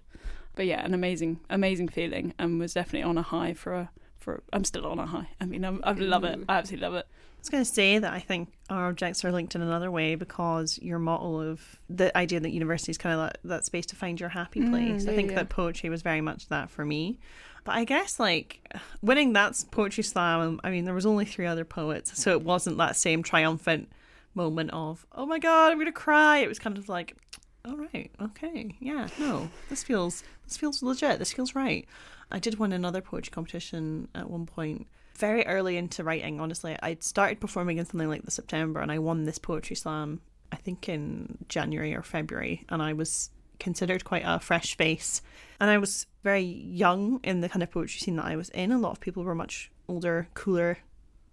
But 0.54 0.66
yeah, 0.66 0.84
an 0.84 0.94
amazing, 0.94 1.40
amazing 1.48 1.88
feeling, 1.88 2.34
and 2.38 2.58
was 2.58 2.74
definitely 2.74 3.08
on 3.08 3.18
a 3.18 3.22
high 3.22 3.54
for 3.54 3.72
a 3.72 3.90
for. 4.20 4.43
I'm 4.52 4.64
still 4.64 4.87
on 4.87 4.99
a 4.99 5.06
high. 5.06 5.28
I 5.40 5.46
mean, 5.46 5.64
I'm, 5.64 5.81
I 5.82 5.93
love 5.93 6.25
it. 6.25 6.38
I 6.49 6.58
absolutely 6.58 6.87
love 6.87 6.94
it. 6.94 7.06
I 7.08 7.40
was 7.40 7.49
going 7.49 7.64
to 7.64 7.70
say 7.70 7.99
that 7.99 8.12
I 8.12 8.20
think 8.20 8.52
our 8.69 8.88
objects 8.88 9.25
are 9.25 9.32
linked 9.32 9.55
in 9.55 9.62
another 9.62 9.90
way 9.90 10.14
because 10.14 10.78
your 10.82 10.99
motto 10.99 11.40
of 11.40 11.80
the 11.88 12.16
idea 12.16 12.38
that 12.38 12.50
university 12.50 12.90
is 12.90 12.99
kind 12.99 13.18
of 13.18 13.26
that, 13.26 13.38
that 13.44 13.64
space 13.64 13.87
to 13.87 13.97
find 13.97 14.21
your 14.21 14.28
happy 14.28 14.61
mm, 14.61 14.71
place. 14.71 15.06
I 15.06 15.11
yeah, 15.11 15.16
think 15.16 15.30
yeah. 15.30 15.37
that 15.37 15.49
poetry 15.49 15.88
was 15.88 16.02
very 16.02 16.21
much 16.21 16.49
that 16.49 16.71
for 16.71 16.85
me. 16.85 17.18
But 17.64 17.76
I 17.76 17.85
guess 17.85 18.21
like 18.21 18.61
winning 19.02 19.33
that 19.35 19.64
poetry 19.71 20.02
slam, 20.02 20.61
I 20.64 20.71
mean, 20.71 20.85
there 20.85 20.94
was 20.94 21.06
only 21.06 21.25
three 21.25 21.47
other 21.47 21.64
poets, 21.64 22.21
so 22.21 22.33
it 22.33 22.42
wasn't 22.42 22.78
that 22.78 22.97
same 22.97 23.23
triumphant 23.23 23.90
moment 24.35 24.71
of 24.73 25.06
oh 25.12 25.26
my 25.26 25.38
god, 25.38 25.73
I'm 25.73 25.78
gonna 25.78 25.92
cry. 25.92 26.38
It 26.38 26.49
was 26.49 26.59
kind 26.59 26.78
of 26.78 26.88
like, 26.88 27.16
all 27.64 27.76
right, 27.76 28.11
okay, 28.21 28.76
yeah, 28.80 29.09
no, 29.18 29.50
this 29.68 29.83
feels 29.83 30.23
this 30.47 30.56
feels 30.56 30.83
legit. 30.83 31.18
This 31.18 31.33
feels 31.33 31.54
right. 31.54 31.87
I 32.30 32.38
did 32.38 32.58
win 32.58 32.72
another 32.72 33.00
poetry 33.00 33.30
competition 33.30 34.08
at 34.14 34.30
one 34.30 34.46
point 34.46 34.87
very 35.20 35.46
early 35.46 35.76
into 35.76 36.02
writing, 36.02 36.40
honestly. 36.40 36.76
I'd 36.82 37.02
started 37.04 37.40
performing 37.40 37.78
in 37.78 37.84
something 37.84 38.08
like 38.08 38.22
the 38.22 38.30
September 38.30 38.80
and 38.80 38.90
I 38.90 38.99
won 38.99 39.25
this 39.25 39.38
poetry 39.38 39.76
slam, 39.76 40.22
I 40.50 40.56
think 40.56 40.88
in 40.88 41.37
January 41.49 41.94
or 41.94 42.02
February, 42.02 42.64
and 42.70 42.82
I 42.82 42.94
was 42.94 43.30
considered 43.58 44.04
quite 44.04 44.22
a 44.25 44.40
fresh 44.40 44.76
face. 44.76 45.20
And 45.60 45.70
I 45.70 45.76
was 45.76 46.06
very 46.25 46.42
young 46.42 47.20
in 47.22 47.42
the 47.42 47.49
kind 47.50 47.62
of 47.62 47.70
poetry 47.70 48.00
scene 48.00 48.16
that 48.16 48.25
I 48.25 48.37
was 48.37 48.49
in. 48.50 48.72
A 48.72 48.78
lot 48.78 48.92
of 48.92 49.00
people 49.00 49.22
were 49.22 49.34
much 49.34 49.70
older, 49.88 50.28
cooler, 50.32 50.78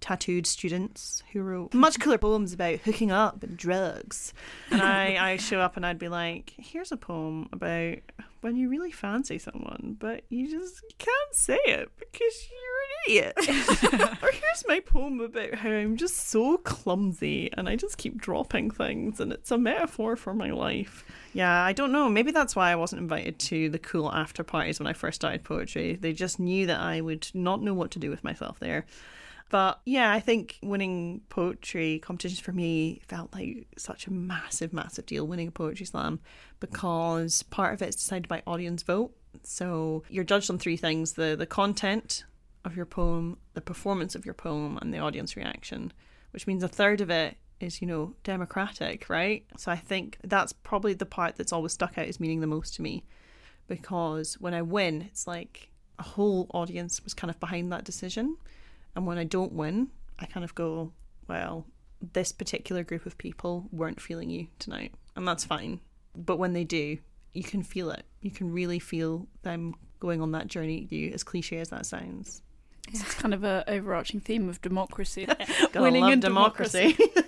tattooed 0.02 0.46
students 0.46 1.24
who 1.32 1.42
wrote 1.42 1.74
much 1.74 2.00
cooler 2.00 2.18
poems 2.18 2.54
about 2.54 2.80
hooking 2.80 3.12
up 3.12 3.42
and 3.42 3.58
drugs. 3.58 4.34
And 4.70 4.82
I, 4.82 5.32
I 5.32 5.38
show 5.38 5.60
up 5.60 5.78
and 5.78 5.86
I'd 5.86 5.98
be 5.98 6.10
like, 6.10 6.54
here's 6.58 6.92
a 6.92 6.98
poem 6.98 7.48
about 7.54 8.00
when 8.48 8.56
you 8.56 8.70
really 8.70 8.92
fancy 8.92 9.38
someone, 9.38 9.98
but 10.00 10.24
you 10.30 10.50
just 10.50 10.82
can't 10.98 11.34
say 11.34 11.60
it 11.66 11.90
because 12.00 12.50
you're 12.50 13.20
an 13.26 13.34
idiot. 13.44 14.14
or 14.24 14.32
here's 14.32 14.64
my 14.68 14.80
poem 14.80 15.20
about 15.20 15.56
how 15.56 15.70
I'm 15.70 15.98
just 15.98 16.30
so 16.30 16.58
clumsy 16.58 17.52
and 17.54 17.68
I 17.68 17.76
just 17.76 17.98
keep 17.98 18.18
dropping 18.22 18.72
things 18.72 19.20
and 19.20 19.34
it's 19.34 19.52
a 19.52 19.58
metaphor 19.58 20.16
for 20.16 20.34
my 20.34 20.52
life. 20.52 21.04
Yeah, 21.34 21.62
I 21.62 21.74
don't 21.74 21.92
know. 21.92 22.08
Maybe 22.08 22.32
that's 22.32 22.56
why 22.56 22.72
I 22.72 22.76
wasn't 22.78 23.02
invited 23.02 23.38
to 23.40 23.70
the 23.70 23.80
cool 23.80 24.10
after 24.14 24.46
parties 24.46 24.80
when 24.80 24.88
I 24.88 24.94
first 24.94 25.18
started 25.18 25.44
poetry. 25.44 25.98
They 26.00 26.14
just 26.14 26.40
knew 26.40 26.68
that 26.68 26.80
I 26.80 27.02
would 27.02 27.30
not 27.34 27.62
know 27.62 27.74
what 27.74 27.92
to 27.92 28.00
do 28.00 28.10
with 28.10 28.24
myself 28.24 28.60
there. 28.60 28.86
But 29.50 29.80
yeah, 29.86 30.12
I 30.12 30.20
think 30.20 30.58
winning 30.62 31.22
poetry 31.30 32.00
competitions 32.00 32.40
for 32.40 32.52
me 32.52 33.02
felt 33.08 33.34
like 33.34 33.68
such 33.78 34.08
a 34.08 34.12
massive, 34.12 34.74
massive 34.74 35.06
deal 35.06 35.26
winning 35.26 35.48
a 35.48 35.52
poetry 35.52 35.86
slam 35.86 36.20
because 36.60 37.44
part 37.44 37.74
of 37.74 37.82
it 37.82 37.90
is 37.90 37.96
decided 37.96 38.28
by 38.28 38.44
audience 38.46 38.84
vote. 38.84 39.12
So 39.44 40.04
you're 40.10 40.24
judged 40.24 40.50
on 40.50 40.58
three 40.58 40.78
things 40.78 41.14
the, 41.14 41.36
the 41.38 41.46
content 41.46 42.26
of 42.66 42.76
your 42.76 42.86
poem, 42.86 43.38
the 43.54 43.62
performance 43.62 44.16
of 44.16 44.26
your 44.26 44.34
poem, 44.34 44.78
and 44.82 44.94
the 44.94 45.00
audience 45.00 45.38
reaction, 45.38 45.94
which 46.32 46.48
means 46.48 46.64
a 46.64 46.68
third 46.68 47.00
of 47.00 47.10
it 47.10 47.38
is, 47.60 47.82
you 47.82 47.88
know, 47.88 48.14
democratic, 48.24 49.10
right? 49.10 49.46
So 49.58 49.72
I 49.72 49.78
think 49.78 50.18
that's 50.24 50.54
probably 50.54 50.94
the 50.94 51.06
part 51.06 51.38
that's 51.38 51.54
always 51.54 51.74
stuck 51.74 51.98
out 51.98 52.08
as 52.08 52.20
meaning 52.20 52.42
the 52.42 52.48
most 52.48 52.76
to 52.76 52.82
me. 52.82 53.06
Because 53.68 54.36
when 54.36 54.54
I 54.54 54.62
win, 54.62 55.04
it's 55.04 55.28
like 55.28 55.70
a 56.00 56.04
whole 56.04 56.48
audience 56.54 57.04
was 57.04 57.14
kind 57.14 57.32
of 57.32 57.40
behind 57.40 57.72
that 57.72 57.84
decision. 57.84 58.38
And 58.98 59.06
when 59.06 59.20
I 59.20 59.26
don't 59.26 59.54
win, 59.54 59.90
I 60.18 60.26
kind 60.26 60.44
of 60.44 60.56
go, 60.56 60.92
well, 61.28 61.68
this 62.14 62.32
particular 62.32 62.84
group 62.84 63.06
of 63.06 63.16
people 63.20 63.70
weren't 63.72 64.02
feeling 64.02 64.32
you 64.32 64.48
tonight. 64.58 64.92
And 65.16 65.28
that's 65.28 65.46
fine. 65.46 65.82
But 66.16 66.40
when 66.40 66.54
they 66.54 66.64
do, 66.64 66.98
you 67.32 67.44
can 67.44 67.62
feel 67.62 67.92
it. 67.92 68.06
You 68.22 68.32
can 68.32 68.52
really 68.52 68.80
feel 68.80 69.28
them 69.44 69.76
going 70.00 70.20
on 70.20 70.32
that 70.32 70.48
journey 70.48 70.82
with 70.82 70.92
you, 70.92 71.12
as 71.14 71.24
cliche 71.24 71.60
as 71.60 71.70
that 71.70 71.86
sounds. 71.86 72.42
It's 72.90 73.14
kind 73.14 73.36
of 73.36 73.44
an 73.44 73.66
overarching 73.68 74.20
theme 74.20 74.50
of 74.50 74.64
democracy. 74.64 75.28
Winning 75.76 76.10
in 76.10 76.20
democracy. 76.20 76.98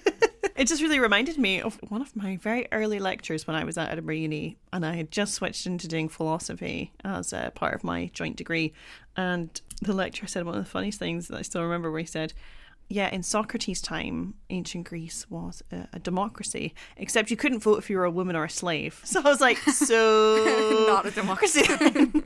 it 0.59 0.67
just 0.67 0.81
really 0.81 0.99
reminded 0.99 1.37
me 1.37 1.61
of 1.61 1.79
one 1.87 2.01
of 2.01 2.13
my 2.17 2.35
very 2.35 2.67
early 2.73 2.99
lectures 2.99 3.47
when 3.47 3.55
I 3.55 3.63
was 3.63 3.77
at 3.77 3.91
Edinburgh 3.91 4.15
Uni, 4.15 4.57
and 4.73 4.85
I 4.85 4.97
had 4.97 5.09
just 5.09 5.33
switched 5.33 5.65
into 5.65 5.87
doing 5.87 6.09
philosophy 6.09 6.91
as 7.05 7.31
a 7.31 7.53
part 7.55 7.75
of 7.75 7.85
my 7.85 8.11
joint 8.13 8.35
degree. 8.35 8.73
And 9.15 9.49
the 9.81 9.93
lecturer 9.93 10.27
said 10.27 10.45
one 10.45 10.57
of 10.57 10.63
the 10.63 10.69
funniest 10.69 10.99
things 10.99 11.29
that 11.29 11.37
I 11.37 11.43
still 11.43 11.63
remember, 11.63 11.89
where 11.89 12.01
he 12.01 12.05
said, 12.05 12.33
yeah, 12.89 13.07
in 13.09 13.23
Socrates' 13.23 13.81
time, 13.81 14.33
ancient 14.49 14.89
Greece 14.89 15.29
was 15.29 15.63
a, 15.71 15.87
a, 15.93 15.99
democracy, 15.99 16.73
except 16.97 17.31
you 17.31 17.37
couldn't 17.37 17.59
vote 17.59 17.77
if 17.77 17.89
you 17.89 17.95
were 17.95 18.03
a 18.03 18.11
woman 18.11 18.35
or 18.35 18.43
a 18.43 18.49
slave. 18.49 19.01
So 19.05 19.21
I 19.21 19.29
was 19.29 19.39
like, 19.39 19.59
so. 19.59 20.85
Not 20.89 21.05
a 21.05 21.11
democracy. 21.11 21.63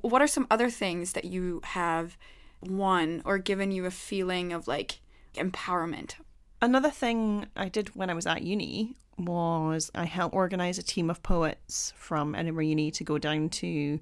what 0.00 0.20
are 0.20 0.26
some 0.26 0.48
other 0.50 0.70
things 0.70 1.12
that 1.12 1.26
you 1.26 1.60
have 1.62 2.18
won 2.60 3.22
or 3.24 3.38
given 3.38 3.70
you 3.70 3.86
a 3.86 3.92
feeling 3.92 4.52
of 4.52 4.66
like 4.66 4.98
empowerment? 5.34 6.14
Another 6.60 6.90
thing 6.90 7.46
I 7.56 7.68
did 7.68 7.94
when 7.96 8.10
I 8.10 8.14
was 8.14 8.26
at 8.26 8.42
uni 8.42 8.96
was 9.18 9.90
I 9.94 10.04
helped 10.04 10.34
organise 10.34 10.78
a 10.78 10.82
team 10.82 11.10
of 11.10 11.22
poets 11.22 11.92
from 11.96 12.34
Edinburgh 12.34 12.64
Uni 12.64 12.90
to 12.92 13.04
go 13.04 13.18
down 13.18 13.48
to 13.50 13.98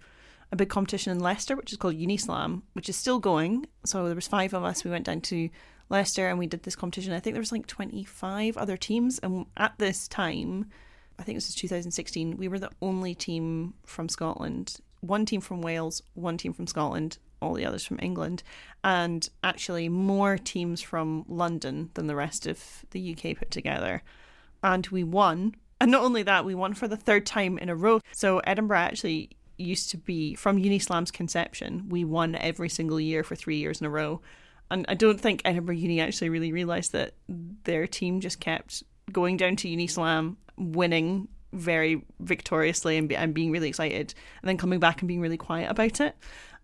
a 0.53 0.57
big 0.57 0.69
competition 0.69 1.13
in 1.13 1.21
Leicester, 1.21 1.57
which 1.57 1.73
is 1.73 1.79
called 1.79 1.97
Unislam, 1.97 2.63
which 2.73 2.89
is 2.89 2.97
still 2.97 3.19
going. 3.19 3.67
So 3.85 4.07
there 4.07 4.15
was 4.15 4.29
five 4.29 4.53
of 4.53 4.65
us. 4.65 4.85
We 4.85 4.91
went 4.91 5.07
down 5.07 5.21
to 5.23 5.49
Leicester 5.89 6.29
and 6.29 6.39
we 6.39 6.47
did 6.47 6.63
this 6.63 6.77
competition. 6.77 7.13
I 7.13 7.21
think 7.21 7.35
there 7.35 7.41
was 7.41 7.53
like 7.53 7.67
25 7.67 8.57
other 8.57 8.77
teams. 8.77 9.19
And 9.21 9.47
at 9.57 9.75
this 9.79 10.09
time, 10.09 10.67
I 11.19 11.23
think 11.23 11.37
this 11.37 11.49
was 11.49 11.55
2016, 11.57 12.37
we 12.37 12.49
were 12.49 12.59
the 12.59 12.71
only 12.81 13.15
team 13.15 13.75
from 13.85 14.09
Scotland. 14.09 14.79
One 15.01 15.25
team 15.25 15.41
from 15.41 15.63
Wales, 15.63 16.03
one 16.15 16.37
team 16.37 16.53
from 16.53 16.67
Scotland, 16.67 17.19
all 17.41 17.55
the 17.55 17.65
others 17.65 17.85
from 17.85 17.99
England, 18.03 18.43
and 18.85 19.29
actually 19.43 19.89
more 19.89 20.39
teams 20.39 20.81
from 20.81 21.25
London 21.29 21.91
than 21.95 22.07
the 22.07 22.17
rest 22.17 22.47
of 22.47 22.85
the 22.91 23.13
UK 23.13 23.37
put 23.37 23.51
together. 23.51 24.03
And 24.63 24.87
we 24.89 25.05
won. 25.05 25.55
And 25.81 25.91
not 25.91 26.03
only 26.03 26.23
that, 26.25 26.45
we 26.45 26.55
won 26.55 26.75
for 26.75 26.89
the 26.89 26.97
third 26.97 27.25
time 27.25 27.59
in 27.59 27.69
a 27.69 27.75
row. 27.75 28.01
So 28.13 28.39
Edinburgh 28.41 28.79
actually 28.79 29.31
used 29.61 29.91
to 29.91 29.97
be 29.97 30.35
from 30.35 30.59
Unislam's 30.59 31.11
conception, 31.11 31.87
we 31.89 32.05
won 32.05 32.35
every 32.35 32.69
single 32.69 32.99
year 33.01 33.23
for 33.23 33.37
three 33.37 33.57
years 33.57 33.81
in 33.81 33.87
a 33.87 33.91
row. 33.91 34.21
And 34.71 34.87
I 34.89 34.95
don't 34.95 35.21
think 35.21 35.43
Edinburgh 35.45 35.77
Uni 35.77 36.01
actually 36.01 36.31
really 36.31 36.53
realised 36.53 36.93
that 36.93 37.15
their 37.29 37.87
team 37.87 38.21
just 38.21 38.41
kept 38.41 38.83
going 39.13 39.37
down 39.37 39.57
to 39.57 39.69
Unislam, 39.69 40.37
winning 40.57 41.29
very 41.53 42.05
victoriously 42.21 42.97
and, 42.97 43.09
be, 43.09 43.17
and 43.17 43.35
being 43.35 43.51
really 43.51 43.69
excited, 43.69 44.15
and 44.41 44.49
then 44.49 44.57
coming 44.57 44.79
back 44.79 45.01
and 45.01 45.09
being 45.09 45.21
really 45.21 45.37
quiet 45.37 45.71
about 45.71 46.01
it. 46.01 46.17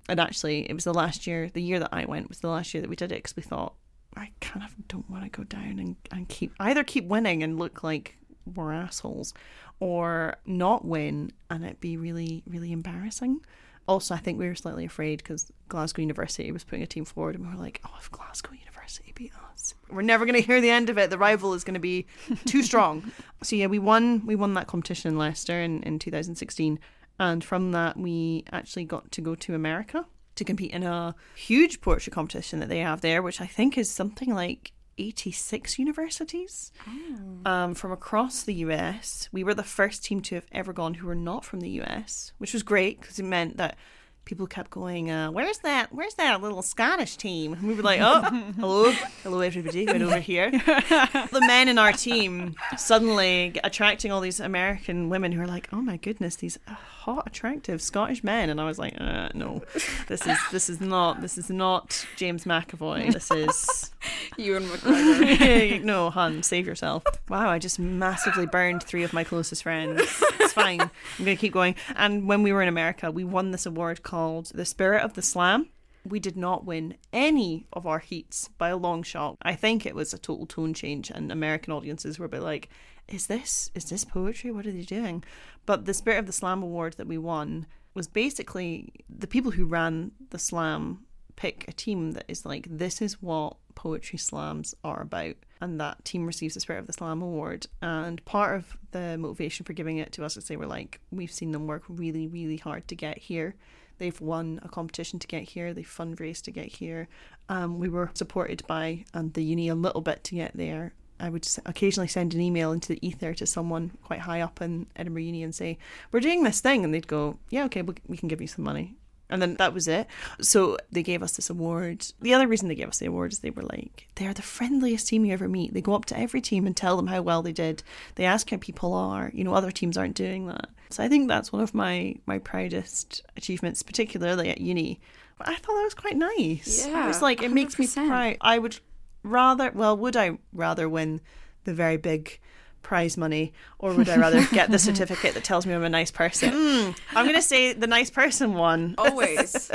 And 0.09 0.21
actually, 0.21 0.69
it 0.71 0.75
was 0.75 0.85
the 0.85 0.95
last 0.95 1.27
year, 1.27 1.51
the 1.53 1.63
year 1.63 1.81
that 1.81 1.93
I 1.93 2.05
went 2.05 2.29
was 2.29 2.41
the 2.41 2.49
last 2.49 2.73
year 2.73 2.81
that 2.81 2.91
we 2.91 2.97
did 2.97 3.13
it 3.13 3.17
because 3.17 3.37
we 3.37 3.43
thought, 3.43 3.75
I 4.17 4.31
kind 4.41 4.65
of 4.65 4.75
don't 4.89 5.09
want 5.11 5.25
to 5.25 5.31
go 5.31 5.45
down 5.45 5.79
and, 5.79 5.97
and 6.11 6.29
keep 6.29 6.53
either 6.59 6.85
keep 6.85 7.05
winning 7.05 7.43
and 7.43 7.59
look 7.59 7.83
like 7.83 8.17
we're 8.55 8.73
assholes 8.73 9.35
or 9.81 10.37
not 10.47 10.85
win 10.85 11.33
and 11.51 11.65
it 11.65 11.81
be 11.81 11.97
really, 11.97 12.43
really 12.47 12.73
embarrassing. 12.73 13.41
Also, 13.89 14.15
I 14.15 14.19
think 14.19 14.39
we 14.39 14.49
were 14.49 14.55
slightly 14.55 14.85
afraid 14.85 15.19
because 15.19 15.53
Glasgow 15.69 16.03
University 16.03 16.51
was 16.51 16.65
putting 16.65 16.83
a 16.83 16.89
team 16.89 17.05
forward, 17.05 17.37
and 17.37 17.47
we 17.47 17.53
were 17.53 17.63
like, 17.63 17.81
"Oh, 17.85 17.95
if 18.01 18.11
Glasgow 18.11 18.51
University 18.53 19.13
beat 19.15 19.33
us, 19.53 19.75
we're 19.89 20.03
never 20.03 20.25
going 20.25 20.35
to 20.35 20.45
hear 20.45 20.61
the 20.61 20.71
end 20.71 20.91
of 20.91 20.99
it. 20.99 21.09
The 21.09 21.19
rival 21.19 21.55
is 21.55 21.63
going 21.63 21.75
to 21.75 21.81
be 21.81 22.07
too 22.47 22.63
strong." 22.65 23.13
so 23.45 23.55
yeah, 23.55 23.67
we 23.69 23.79
won. 23.79 24.27
We 24.27 24.35
won 24.35 24.55
that 24.55 24.67
competition 24.67 25.13
in 25.13 25.19
Leicester 25.19 25.61
in, 25.61 25.85
in 25.85 26.01
2016, 26.01 26.81
and 27.19 27.43
from 27.43 27.73
that 27.73 27.97
we 27.97 28.45
actually 28.53 28.85
got 28.85 29.11
to 29.13 29.21
go 29.21 29.35
to 29.35 29.55
America 29.55 30.07
to 30.37 30.45
compete 30.45 30.71
in 30.71 30.83
a 30.83 31.15
huge 31.35 31.81
portrait 31.81 32.13
competition 32.13 32.61
that 32.61 32.69
they 32.69 32.81
have 32.81 33.01
there, 33.01 33.23
which 33.23 33.41
I 33.41 33.47
think 33.47 33.77
is 33.77 33.91
something 33.91 34.35
like 34.35 34.73
86 34.99 35.79
universities 35.79 36.73
oh. 36.89 37.51
um, 37.51 37.75
from 37.75 37.93
across 37.93 38.43
the 38.43 38.55
US. 38.55 39.29
We 39.33 39.45
were 39.45 39.55
the 39.55 39.63
first 39.63 40.05
team 40.05 40.21
to 40.23 40.35
have 40.37 40.47
ever 40.53 40.73
gone 40.73 40.95
who 40.95 41.07
were 41.07 41.15
not 41.15 41.45
from 41.45 41.61
the 41.61 41.71
US, 41.81 42.33
which 42.39 42.53
was 42.53 42.63
great 42.63 43.01
because 43.01 43.19
it 43.19 43.25
meant 43.25 43.57
that 43.57 43.77
people 44.25 44.47
kept 44.47 44.71
going, 44.71 45.11
uh, 45.11 45.31
"Where's 45.31 45.59
that? 45.59 45.93
Where's 45.93 46.15
that 46.15 46.43
little 46.43 46.63
Scottish 46.63 47.17
team?" 47.17 47.53
And 47.53 47.63
we 47.63 47.75
were 47.75 47.83
like, 47.83 48.01
"Oh, 48.03 48.23
hello, 48.59 48.93
hello, 49.23 49.41
everybody, 49.41 49.87
right 49.87 50.03
over 50.03 50.19
here." 50.19 50.51
the 50.51 51.45
men 51.47 51.69
in 51.69 51.79
our 51.79 51.93
team 51.93 52.57
suddenly 52.77 53.59
attracting 53.63 54.13
all 54.13 54.21
these 54.21 54.41
American 54.41 55.09
women 55.09 55.33
who 55.33 55.41
are 55.41 55.47
like, 55.47 55.69
"Oh 55.73 55.81
my 55.81 55.97
goodness, 55.97 56.37
these 56.37 56.59
hot, 57.07 57.27
attractive 57.27 57.81
Scottish 57.81 58.23
men," 58.23 58.51
and 58.51 58.61
I 58.61 58.65
was 58.65 58.79
like, 58.79 58.95
uh, 59.01 59.31
"No, 59.33 59.63
this 60.09 60.27
is 60.27 60.39
this 60.53 60.69
is 60.69 60.81
not 60.81 61.23
this 61.23 61.39
is 61.39 61.49
not 61.49 62.07
James 62.17 62.45
McAvoy. 62.45 63.13
This 63.13 63.31
is 63.31 63.91
Ewan 64.37 64.65
McGregor. 64.65 65.83
no, 65.83 66.11
hun, 66.11 66.43
save 66.43 66.67
yourself." 66.67 67.05
Wow, 67.29 67.49
I 67.49 67.59
just 67.59 67.79
massively 67.79 68.47
burned 68.47 68.83
three 68.83 69.03
of 69.03 69.13
my 69.13 69.25
closest 69.25 69.63
friends. 69.63 70.03
It's 70.41 70.53
fine. 70.53 70.81
I'm 70.81 70.91
gonna 71.25 71.37
keep 71.37 71.53
going. 71.53 71.75
And 71.97 72.29
when 72.29 72.43
we 72.43 72.53
were 72.53 72.63
in 72.63 72.69
America, 72.69 73.11
we 73.11 73.25
won 73.25 73.51
this 73.51 73.67
award 73.67 74.03
called 74.03 74.27
called 74.27 74.47
The 74.55 74.65
Spirit 74.65 75.03
of 75.03 75.15
the 75.15 75.23
Slam. 75.23 75.69
We 76.05 76.21
did 76.21 76.37
not 76.37 76.65
win 76.65 76.97
any 77.13 77.67
of 77.73 77.87
our 77.87 78.01
heats 78.01 78.49
by 78.59 78.71
a 78.71 78.77
long 78.77 79.03
shot. 79.03 79.37
I 79.43 79.55
think 79.55 79.87
it 79.87 79.95
was 79.95 80.13
a 80.13 80.19
total 80.19 80.47
tone 80.47 80.75
change, 80.75 81.11
and 81.11 81.31
American 81.31 81.73
audiences 81.73 82.19
were 82.19 82.27
a 82.27 82.29
bit 82.29 82.43
like, 82.43 82.69
"Is 83.09 83.27
this 83.27 83.71
is 83.75 83.85
this 83.87 84.05
poetry? 84.05 84.51
What 84.51 84.67
are 84.67 84.73
they 84.73 84.83
doing?" 84.83 85.25
But 85.65 85.85
the 85.85 85.95
Spirit 85.95 86.19
of 86.19 86.27
the 86.27 86.33
Slam 86.33 86.63
award 86.63 86.95
that 86.95 87.07
we 87.07 87.19
won 87.19 87.67
was 87.95 88.09
basically 88.09 88.93
the 89.09 89.27
people 89.27 89.53
who 89.53 89.65
ran 89.65 90.13
the 90.31 90.39
slam 90.39 91.07
pick 91.35 91.65
a 91.69 91.73
team 91.73 92.13
that 92.13 92.25
is 92.29 92.45
like, 92.45 92.67
"This 92.71 93.01
is 93.01 93.23
what 93.23 93.57
poetry 93.75 94.19
slams 94.19 94.75
are 94.83 95.03
about," 95.03 95.37
and 95.61 95.81
that 95.81 96.05
team 96.05 96.27
receives 96.27 96.55
the 96.55 96.61
Spirit 96.61 96.81
of 96.81 96.87
the 96.87 96.93
Slam 96.93 97.23
award. 97.23 97.67
And 97.81 98.25
part 98.25 98.57
of 98.59 98.77
the 98.91 99.17
motivation 99.19 99.65
for 99.65 99.73
giving 99.73 99.99
it 99.99 100.13
to 100.13 100.25
us 100.25 100.37
is 100.37 100.45
they 100.45 100.57
were 100.57 100.67
like, 100.67 101.01
"We've 101.11 101.33
seen 101.33 101.53
them 101.53 101.67
work 101.67 101.85
really, 101.89 102.27
really 102.27 102.57
hard 102.57 102.89
to 102.89 102.95
get 102.95 103.19
here." 103.19 103.55
They've 103.99 104.21
won 104.21 104.61
a 104.63 104.69
competition 104.69 105.19
to 105.21 105.27
get 105.27 105.45
here. 105.45 105.73
They've 105.73 105.87
fundraised 105.87 106.43
to 106.43 106.51
get 106.51 106.67
here. 106.67 107.09
Um, 107.49 107.79
we 107.79 107.89
were 107.89 108.11
supported 108.15 108.67
by 108.67 109.05
um, 109.15 109.31
the 109.31 109.43
uni 109.43 109.69
a 109.69 109.75
little 109.75 110.03
bit 110.03 110.23
to 110.25 110.35
get 110.35 110.57
there. 110.57 110.95
I 111.19 111.31
would 111.31 111.49
occasionally 111.65 112.09
send 112.09 112.35
an 112.35 112.41
email 112.41 112.73
into 112.73 112.89
the 112.89 113.07
ether 113.07 113.35
to 113.35 113.47
someone 113.47 113.93
quite 114.05 114.21
high 114.21 114.41
up 114.41 114.61
in 114.61 114.87
Edinburgh 114.97 115.23
Uni 115.23 115.43
and 115.43 115.55
say, 115.55 115.79
"We're 116.13 116.21
doing 116.21 116.43
this 116.43 116.61
thing," 116.61 116.85
and 116.85 116.93
they'd 116.93 117.07
go, 117.07 117.39
"Yeah, 117.51 117.65
okay, 117.65 117.83
we 117.83 118.17
can 118.17 118.29
give 118.29 118.41
you 118.41 118.47
some 118.47 118.65
money." 118.65 118.97
And 119.29 119.43
then 119.43 119.55
that 119.55 119.75
was 119.75 119.89
it. 119.89 120.07
So 120.41 120.79
they 120.93 121.03
gave 121.03 121.23
us 121.23 121.35
this 121.35 121.51
award. 121.51 122.07
The 122.21 122.33
other 122.33 122.47
reason 122.47 122.69
they 122.69 122.75
gave 122.75 122.89
us 122.89 122.99
the 122.99 123.07
award 123.07 123.33
is 123.33 123.41
they 123.41 123.51
were 123.51 123.65
like, 123.65 124.07
they're 124.15 124.33
the 124.33 124.43
friendliest 124.43 125.09
team 125.09 125.25
you 125.25 125.33
ever 125.33 125.49
meet. 125.49 125.75
They 125.75 125.81
go 125.81 125.95
up 125.95 126.05
to 126.07 126.19
every 126.19 126.41
team 126.41 126.65
and 126.65 126.77
tell 126.77 126.97
them 126.97 127.09
how 127.09 127.23
well 127.23 127.43
they 127.43 127.53
did. 127.53 127.83
They 128.15 128.25
ask 128.25 128.49
how 128.49 128.59
people 128.59 128.95
are. 128.95 129.33
You 129.35 129.43
know, 129.43 129.55
other 129.55 129.73
teams 129.73 129.99
aren't 129.99 130.15
doing 130.15 130.47
that. 130.47 130.69
So 130.91 131.03
I 131.03 131.09
think 131.09 131.27
that's 131.27 131.53
one 131.53 131.63
of 131.63 131.75
my 131.75 132.15
my 132.27 132.39
proudest 132.39 133.23
achievements, 133.37 133.83
particularly 133.83 134.49
at 134.49 134.61
uni. 134.61 135.01
But 135.39 135.49
I 135.49 135.57
thought 135.57 135.75
that 135.75 135.83
was 135.83 135.95
quite 135.95 136.17
nice. 136.17 136.87
Yeah, 136.87 137.09
it's 137.09 137.21
like 137.21 137.43
it 137.43 137.51
100%. 137.51 137.55
makes 137.55 137.79
me 137.79 137.87
proud. 137.89 138.37
I 138.41 138.59
would 138.59 138.79
rather, 139.27 139.71
well, 139.75 139.97
would 139.97 140.17
I 140.17 140.39
rather 140.53 140.89
win 140.89 141.21
the 141.65 141.75
very 141.75 141.97
big 141.97 142.39
prize 142.83 143.17
money, 143.17 143.53
or 143.81 143.93
would 143.95 144.09
I 144.09 144.17
rather 144.17 144.47
get 144.47 144.71
the 144.71 144.79
certificate 144.89 145.35
that 145.35 145.43
tells 145.43 145.67
me 145.67 145.75
I'm 145.75 145.83
a 145.83 145.89
nice 145.89 146.11
person? 146.13 146.53
Mm, 146.53 146.99
I'm 147.15 147.25
going 147.25 147.35
to 147.37 147.43
say 147.43 147.73
the 147.73 147.89
nice 147.89 148.11
person 148.11 148.55
one. 148.55 148.95
Always. 148.99 149.71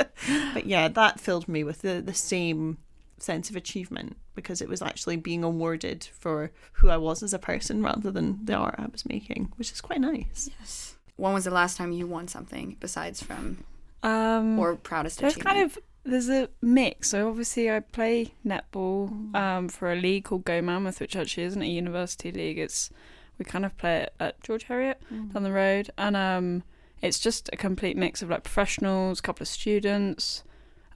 but 0.54 0.66
yeah, 0.66 0.88
that 0.88 1.20
filled 1.20 1.46
me 1.46 1.62
with 1.62 1.82
the, 1.82 2.00
the 2.00 2.14
same 2.14 2.78
sense 3.18 3.50
of 3.50 3.56
achievement 3.56 4.16
because 4.34 4.62
it 4.62 4.68
was 4.68 4.82
actually 4.82 5.16
being 5.16 5.44
awarded 5.44 6.08
for 6.18 6.50
who 6.72 6.88
I 6.88 6.96
was 6.96 7.22
as 7.22 7.34
a 7.34 7.38
person 7.38 7.82
rather 7.82 8.10
than 8.10 8.44
the 8.44 8.54
art 8.54 8.76
I 8.78 8.86
was 8.86 9.06
making, 9.06 9.52
which 9.56 9.70
is 9.72 9.80
quite 9.80 10.00
nice. 10.00 10.50
Yes. 10.58 10.96
When 11.16 11.34
was 11.34 11.44
the 11.44 11.50
last 11.50 11.76
time 11.76 11.92
you 11.92 12.06
won 12.06 12.28
something 12.28 12.76
besides 12.80 13.22
from 13.22 13.64
um, 14.02 14.58
or 14.58 14.74
proudest 14.76 15.20
there's 15.20 15.34
achievement? 15.34 15.54
kind 15.56 15.70
of 15.70 15.78
there's 16.04 16.28
a 16.28 16.48
mix. 16.60 17.10
So 17.10 17.28
obviously, 17.28 17.70
I 17.70 17.80
play 17.80 18.34
netball 18.44 19.10
mm. 19.10 19.36
um, 19.36 19.68
for 19.68 19.92
a 19.92 19.96
league 19.96 20.24
called 20.24 20.44
Go 20.44 20.60
Mammoth, 20.60 21.00
which 21.00 21.16
actually 21.16 21.44
isn't 21.44 21.62
a 21.62 21.66
university 21.66 22.32
league. 22.32 22.58
It's 22.58 22.90
we 23.38 23.44
kind 23.44 23.64
of 23.64 23.76
play 23.78 24.02
it 24.02 24.14
at 24.20 24.42
George 24.42 24.66
Heriot 24.66 24.96
mm. 25.12 25.32
down 25.32 25.42
the 25.42 25.52
road, 25.52 25.90
and 25.96 26.16
um, 26.16 26.62
it's 27.00 27.18
just 27.18 27.48
a 27.52 27.56
complete 27.56 27.96
mix 27.96 28.22
of 28.22 28.30
like 28.30 28.44
professionals, 28.44 29.20
a 29.20 29.22
couple 29.22 29.42
of 29.42 29.48
students, 29.48 30.44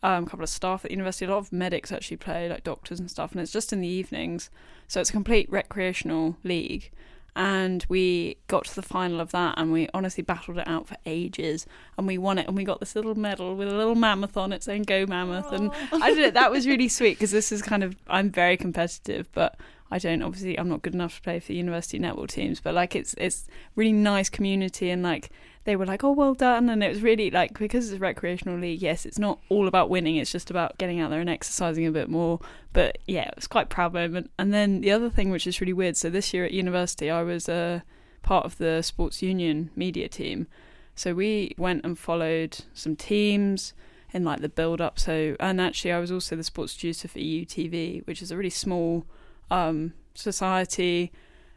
um, 0.03 0.25
a 0.25 0.27
couple 0.27 0.45
of 0.45 0.51
staff 0.51 0.85
at 0.85 0.91
the 0.91 0.95
university. 0.95 1.25
A 1.25 1.31
lot 1.31 1.39
of 1.39 1.53
medics 1.53 1.93
actually 1.93 2.19
play, 2.19 2.49
like 2.49 2.65
doctors 2.65 3.01
and 3.01 3.11
stuff, 3.11 3.33
and 3.33 3.41
it's 3.41 3.53
just 3.53 3.73
in 3.73 3.81
the 3.81 3.89
evenings. 3.89 4.51
So 4.89 5.01
it's 5.01 5.11
a 5.11 5.13
complete 5.13 5.51
recreational 5.51 6.37
league. 6.45 6.91
And 7.37 7.85
we 7.91 8.39
got 8.49 8.65
to 8.65 8.75
the 8.75 8.81
final 8.81 9.21
of 9.21 9.31
that, 9.33 9.59
and 9.59 9.71
we 9.71 9.91
honestly 9.93 10.23
battled 10.23 10.57
it 10.57 10.67
out 10.67 10.89
for 10.89 10.97
ages, 11.05 11.67
and 11.99 12.07
we 12.07 12.17
won 12.17 12.39
it, 12.39 12.47
and 12.49 12.57
we 12.57 12.65
got 12.65 12.81
this 12.81 12.97
little 12.97 13.15
medal 13.15 13.55
with 13.55 13.69
a 13.69 13.77
little 13.77 13.95
mammoth 13.95 14.39
on 14.39 14.55
it 14.55 14.63
saying 14.63 14.85
"Go 14.85 15.05
Mammoth," 15.05 15.53
and 15.53 15.71
I 15.93 16.15
did 16.15 16.25
it. 16.25 16.35
That 16.35 16.51
was 16.51 16.67
really 16.73 16.89
sweet 16.89 17.19
because 17.19 17.33
this 17.33 17.53
is 17.53 17.61
kind 17.61 17.85
of 17.85 17.95
I'm 18.09 18.31
very 18.31 18.57
competitive, 18.57 19.29
but 19.35 19.55
I 19.91 19.99
don't 19.99 20.23
obviously 20.23 20.59
I'm 20.59 20.71
not 20.71 20.81
good 20.81 20.95
enough 20.95 21.17
to 21.17 21.23
play 21.23 21.39
for 21.39 21.49
the 21.49 21.57
university 21.57 21.99
netball 21.99 22.27
teams, 22.27 22.59
but 22.59 22.75
like 22.75 22.97
it's 22.97 23.15
it's 23.19 23.47
really 23.75 23.93
nice 23.93 24.31
community 24.31 24.89
and 24.89 25.03
like 25.03 25.31
they 25.67 25.77
were 25.77 25.85
like, 25.85 26.05
"Oh, 26.05 26.13
well 26.13 26.33
done," 26.33 26.71
and 26.71 26.83
it 26.83 26.89
was 26.89 27.03
really 27.03 27.31
like 27.31 27.59
because 27.59 27.91
it's 27.91 27.97
a 27.97 28.01
recreational 28.01 28.59
league. 28.59 28.81
Yes, 28.81 29.05
it's 29.05 29.19
not 29.19 29.41
all 29.49 29.67
about 29.69 29.91
winning; 29.91 30.17
it's 30.17 30.31
just 30.31 30.49
about 30.49 30.79
getting 30.79 31.01
out 31.01 31.11
there 31.11 31.21
and 31.21 31.29
exercising 31.29 31.87
a 31.87 31.91
bit 31.91 32.09
more. 32.09 32.41
But 32.73 32.99
yeah, 33.07 33.29
it 33.29 33.35
was 33.37 33.49
quite 33.49 33.69
proud 33.69 33.93
moment. 33.93 34.31
And 34.39 34.55
then 34.55 34.81
the 34.81 34.93
other 34.93 35.11
thing, 35.11 35.31
which 35.31 35.47
is 35.47 35.61
really 35.61 35.73
weird, 35.73 35.97
so 35.97 36.09
this 36.09 36.33
year 36.33 36.45
at 36.45 36.53
university, 36.53 37.11
I 37.11 37.23
was 37.23 37.49
a 37.49 37.55
uh, 37.55 37.81
part 38.23 38.47
of 38.47 38.59
the 38.59 38.81
sports 38.81 39.23
union 39.23 39.71
media 39.75 40.09
team. 40.09 40.47
So 40.95 41.13
we 41.13 41.55
went 41.59 41.85
and 41.85 41.99
followed 41.99 42.59
some 42.73 42.97
teams 42.97 43.75
in 44.13 44.25
like 44.25 44.41
the 44.41 44.49
build 44.49 44.81
up. 44.81 45.01
So 45.01 45.37
and 45.41 45.61
actually, 45.61 45.93
I 45.93 45.99
was 45.99 46.13
also 46.13 46.37
the 46.37 46.45
sports 46.45 46.75
producer 46.75 47.09
for 47.09 47.19
EUTV, 47.19 48.07
which 48.07 48.23
is 48.23 48.31
a 48.31 48.37
really 48.37 48.51
small 48.51 49.05
um, 49.51 49.95
society 50.15 51.13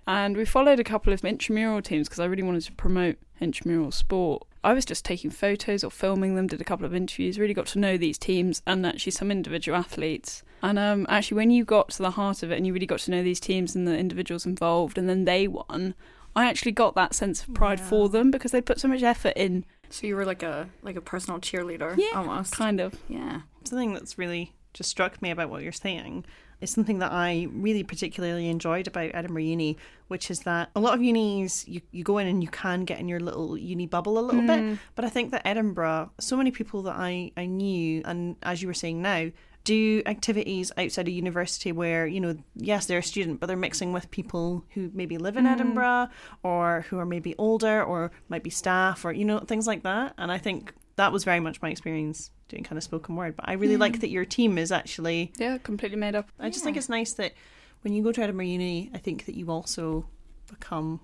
and 0.09 0.35
we 0.35 0.43
followed 0.43 0.79
a 0.79 0.83
couple 0.83 1.13
of 1.13 1.23
intramural 1.23 1.83
teams 1.83 2.09
because 2.09 2.19
I 2.19 2.25
really 2.25 2.41
wanted 2.41 2.63
to 2.63 2.71
promote 2.71 3.17
intramural 3.39 3.91
sport. 3.91 4.43
I 4.63 4.73
was 4.73 4.85
just 4.85 5.05
taking 5.05 5.31
photos 5.31 5.83
or 5.83 5.91
filming 5.91 6.35
them, 6.35 6.47
did 6.47 6.61
a 6.61 6.65
couple 6.65 6.85
of 6.85 6.93
interviews, 6.93 7.39
really 7.39 7.53
got 7.53 7.67
to 7.67 7.79
know 7.79 7.97
these 7.97 8.17
teams 8.17 8.61
and 8.67 8.85
actually 8.85 9.13
some 9.13 9.31
individual 9.31 9.77
athletes. 9.77 10.43
And 10.61 10.77
um, 10.77 11.05
actually, 11.09 11.37
when 11.37 11.51
you 11.51 11.63
got 11.63 11.89
to 11.91 12.01
the 12.01 12.11
heart 12.11 12.43
of 12.43 12.51
it 12.51 12.57
and 12.57 12.67
you 12.67 12.73
really 12.73 12.85
got 12.85 12.99
to 13.01 13.11
know 13.11 13.23
these 13.23 13.39
teams 13.39 13.75
and 13.75 13.87
the 13.87 13.97
individuals 13.97 14.45
involved, 14.45 14.97
and 14.97 15.07
then 15.07 15.23
they 15.23 15.47
won, 15.47 15.95
I 16.35 16.45
actually 16.45 16.73
got 16.73 16.95
that 16.95 17.15
sense 17.15 17.43
of 17.43 17.53
pride 17.53 17.79
yeah. 17.79 17.85
for 17.85 18.09
them 18.09 18.31
because 18.31 18.51
they 18.51 18.61
put 18.61 18.79
so 18.79 18.89
much 18.89 19.03
effort 19.03 19.33
in. 19.35 19.65
So 19.89 20.07
you 20.07 20.15
were 20.15 20.25
like 20.25 20.43
a 20.43 20.69
like 20.81 20.97
a 20.97 21.01
personal 21.01 21.39
cheerleader, 21.39 21.97
yeah, 21.97 22.17
almost 22.17 22.53
kind 22.53 22.79
of, 22.79 22.99
yeah. 23.07 23.41
Something 23.63 23.93
that's 23.93 24.17
really 24.17 24.53
just 24.73 24.89
struck 24.89 25.21
me 25.21 25.31
about 25.31 25.49
what 25.49 25.63
you're 25.63 25.71
saying 25.71 26.25
is 26.61 26.69
something 26.69 26.99
that 26.99 27.11
I 27.11 27.47
really 27.51 27.83
particularly 27.83 28.49
enjoyed 28.49 28.87
about 28.87 29.11
Edinburgh 29.13 29.43
Uni, 29.43 29.77
which 30.07 30.29
is 30.29 30.41
that 30.41 30.69
a 30.75 30.79
lot 30.79 30.93
of 30.93 31.01
unis 31.01 31.67
you, 31.67 31.81
you 31.91 32.03
go 32.03 32.17
in 32.17 32.27
and 32.27 32.43
you 32.43 32.49
can 32.49 32.85
get 32.85 32.99
in 32.99 33.07
your 33.07 33.19
little 33.19 33.57
uni 33.57 33.85
bubble 33.85 34.19
a 34.19 34.21
little 34.21 34.41
mm. 34.41 34.47
bit. 34.47 34.79
But 34.95 35.05
I 35.05 35.09
think 35.09 35.31
that 35.31 35.45
Edinburgh, 35.45 36.11
so 36.19 36.35
many 36.35 36.51
people 36.51 36.81
that 36.83 36.95
I, 36.95 37.31
I 37.37 37.45
knew, 37.45 38.01
and 38.05 38.35
as 38.43 38.61
you 38.61 38.67
were 38.67 38.73
saying 38.73 39.01
now, 39.01 39.31
do 39.65 40.01
activities 40.05 40.71
outside 40.77 41.07
of 41.07 41.13
university 41.13 41.71
where, 41.71 42.07
you 42.07 42.19
know, 42.19 42.35
yes, 42.55 42.85
they're 42.85 42.99
a 42.99 43.03
student, 43.03 43.39
but 43.39 43.47
they're 43.47 43.57
mixing 43.57 43.93
with 43.93 44.09
people 44.09 44.65
who 44.73 44.89
maybe 44.93 45.17
live 45.17 45.37
in 45.37 45.45
mm. 45.45 45.51
Edinburgh 45.51 46.07
or 46.43 46.85
who 46.89 46.97
are 46.97 47.05
maybe 47.05 47.35
older 47.37 47.83
or 47.83 48.09
might 48.29 48.41
be 48.41 48.49
staff 48.49 49.05
or, 49.05 49.11
you 49.11 49.25
know, 49.25 49.39
things 49.39 49.67
like 49.67 49.83
that. 49.83 50.13
And 50.17 50.31
I 50.31 50.37
think 50.37 50.73
that 50.99 51.13
was 51.13 51.23
very 51.23 51.39
much 51.39 51.61
my 51.61 51.69
experience 51.69 52.29
doing 52.49 52.61
kind 52.61 52.77
of 52.77 52.83
spoken 52.83 53.15
word. 53.15 53.37
But 53.37 53.47
I 53.47 53.53
really 53.53 53.77
mm. 53.77 53.79
like 53.79 54.01
that 54.01 54.09
your 54.09 54.25
team 54.25 54.57
is 54.57 54.69
actually 54.69 55.31
yeah 55.37 55.57
completely 55.57 55.97
made 55.97 56.13
up. 56.13 56.29
I 56.37 56.49
just 56.49 56.63
think 56.63 56.75
it's 56.75 56.89
nice 56.89 57.13
that 57.13 57.31
when 57.83 57.93
you 57.93 58.03
go 58.03 58.11
to 58.11 58.21
Edinburgh 58.21 58.45
Uni, 58.47 58.91
I 58.93 58.97
think 58.97 59.25
that 59.25 59.35
you 59.35 59.49
also 59.49 60.07
become 60.49 60.99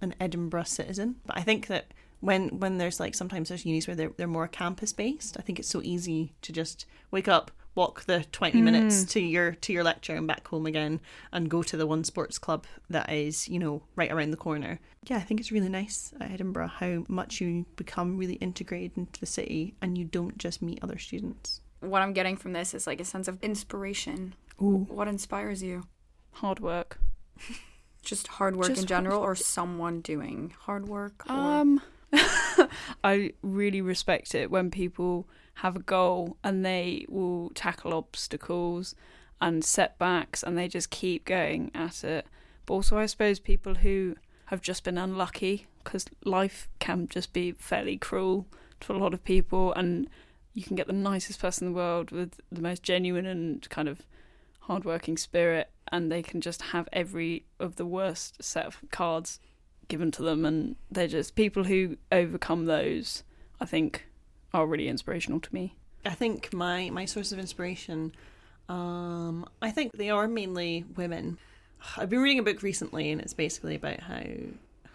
an 0.00 0.14
Edinburgh 0.20 0.64
citizen. 0.64 1.16
But 1.26 1.36
I 1.36 1.40
think 1.40 1.66
that 1.66 1.86
when 2.20 2.60
when 2.60 2.78
there's 2.78 3.00
like 3.00 3.16
sometimes 3.16 3.48
there's 3.48 3.66
unis 3.66 3.88
where 3.88 3.96
they're 3.96 4.12
they're 4.16 4.28
more 4.28 4.46
campus 4.46 4.92
based, 4.92 5.36
I 5.36 5.42
think 5.42 5.58
it's 5.58 5.68
so 5.68 5.82
easy 5.82 6.32
to 6.42 6.52
just 6.52 6.86
wake 7.10 7.26
up, 7.26 7.50
walk 7.80 8.04
the 8.04 8.22
20 8.30 8.58
mm. 8.58 8.62
minutes 8.62 9.04
to 9.04 9.20
your 9.20 9.52
to 9.52 9.72
your 9.72 9.82
lecture 9.82 10.14
and 10.14 10.26
back 10.26 10.46
home 10.46 10.66
again 10.66 11.00
and 11.32 11.48
go 11.48 11.62
to 11.62 11.78
the 11.78 11.86
one 11.86 12.04
sports 12.04 12.38
club 12.38 12.66
that 12.90 13.10
is 13.10 13.48
you 13.48 13.58
know 13.58 13.82
right 13.96 14.12
around 14.12 14.32
the 14.32 14.36
corner. 14.36 14.78
Yeah 15.04 15.16
i 15.16 15.20
think 15.20 15.40
it's 15.40 15.50
really 15.50 15.70
nice 15.70 16.12
at 16.20 16.30
edinburgh 16.30 16.68
how 16.68 17.04
much 17.08 17.40
you 17.40 17.64
become 17.76 18.18
really 18.18 18.34
integrated 18.34 18.98
into 18.98 19.18
the 19.18 19.24
city 19.24 19.74
and 19.80 19.96
you 19.96 20.04
don't 20.04 20.36
just 20.36 20.60
meet 20.60 20.78
other 20.82 20.98
students. 20.98 21.62
What 21.80 22.02
i'm 22.02 22.12
getting 22.12 22.36
from 22.36 22.52
this 22.52 22.74
is 22.74 22.86
like 22.86 23.00
a 23.00 23.04
sense 23.04 23.28
of 23.28 23.42
inspiration. 23.42 24.34
Ooh. 24.60 24.86
what 24.90 25.08
inspires 25.08 25.62
you? 25.62 25.84
Hard 26.32 26.60
work. 26.60 26.98
Just 28.02 28.28
hard 28.28 28.56
work 28.56 28.68
just 28.68 28.80
in 28.82 28.86
general 28.86 29.20
or 29.20 29.34
someone 29.34 30.00
doing 30.00 30.54
hard 30.58 30.88
work 30.88 31.22
or... 31.28 31.34
um 31.34 31.82
I 33.04 33.32
really 33.42 33.82
respect 33.82 34.34
it 34.34 34.50
when 34.50 34.70
people 34.70 35.28
have 35.60 35.76
a 35.76 35.80
goal 35.80 36.36
and 36.42 36.64
they 36.64 37.04
will 37.08 37.50
tackle 37.54 37.92
obstacles 37.92 38.94
and 39.40 39.64
setbacks 39.64 40.42
and 40.42 40.56
they 40.56 40.68
just 40.68 40.90
keep 40.90 41.24
going 41.24 41.70
at 41.74 42.02
it. 42.04 42.26
But 42.66 42.74
also, 42.74 42.98
I 42.98 43.06
suppose 43.06 43.40
people 43.40 43.76
who 43.76 44.16
have 44.46 44.60
just 44.62 44.84
been 44.84 44.98
unlucky 44.98 45.66
because 45.84 46.06
life 46.24 46.68
can 46.78 47.08
just 47.08 47.32
be 47.32 47.52
fairly 47.52 47.96
cruel 47.96 48.46
to 48.80 48.92
a 48.92 48.98
lot 48.98 49.14
of 49.14 49.24
people, 49.24 49.72
and 49.74 50.08
you 50.54 50.62
can 50.62 50.76
get 50.76 50.86
the 50.86 50.92
nicest 50.92 51.40
person 51.40 51.66
in 51.66 51.72
the 51.72 51.76
world 51.76 52.10
with 52.10 52.40
the 52.50 52.62
most 52.62 52.82
genuine 52.82 53.26
and 53.26 53.68
kind 53.70 53.88
of 53.88 54.06
hardworking 54.60 55.16
spirit, 55.16 55.70
and 55.92 56.10
they 56.10 56.22
can 56.22 56.40
just 56.40 56.62
have 56.62 56.88
every 56.92 57.44
of 57.58 57.76
the 57.76 57.86
worst 57.86 58.42
set 58.42 58.66
of 58.66 58.78
cards 58.90 59.40
given 59.88 60.10
to 60.12 60.22
them, 60.22 60.44
and 60.44 60.76
they're 60.90 61.08
just 61.08 61.34
people 61.34 61.64
who 61.64 61.96
overcome 62.10 62.66
those. 62.66 63.22
I 63.60 63.66
think 63.66 64.06
are 64.52 64.66
really 64.66 64.88
inspirational 64.88 65.40
to 65.40 65.54
me. 65.54 65.74
I 66.04 66.10
think 66.14 66.52
my 66.52 66.90
my 66.90 67.04
source 67.04 67.32
of 67.32 67.38
inspiration, 67.38 68.12
um, 68.68 69.48
I 69.60 69.70
think 69.70 69.92
they 69.92 70.10
are 70.10 70.28
mainly 70.28 70.84
women. 70.96 71.38
I've 71.96 72.10
been 72.10 72.20
reading 72.20 72.38
a 72.38 72.42
book 72.42 72.62
recently, 72.62 73.10
and 73.10 73.20
it's 73.20 73.34
basically 73.34 73.74
about 73.74 74.00
how 74.00 74.22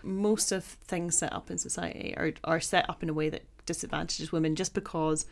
most 0.03 0.51
of 0.51 0.63
things 0.63 1.17
set 1.17 1.33
up 1.33 1.49
in 1.49 1.57
society 1.57 2.13
are 2.17 2.33
are 2.43 2.59
set 2.59 2.89
up 2.89 3.03
in 3.03 3.09
a 3.09 3.13
way 3.13 3.29
that 3.29 3.43
disadvantages 3.65 4.31
women, 4.31 4.55
just 4.55 4.73
because, 4.73 5.25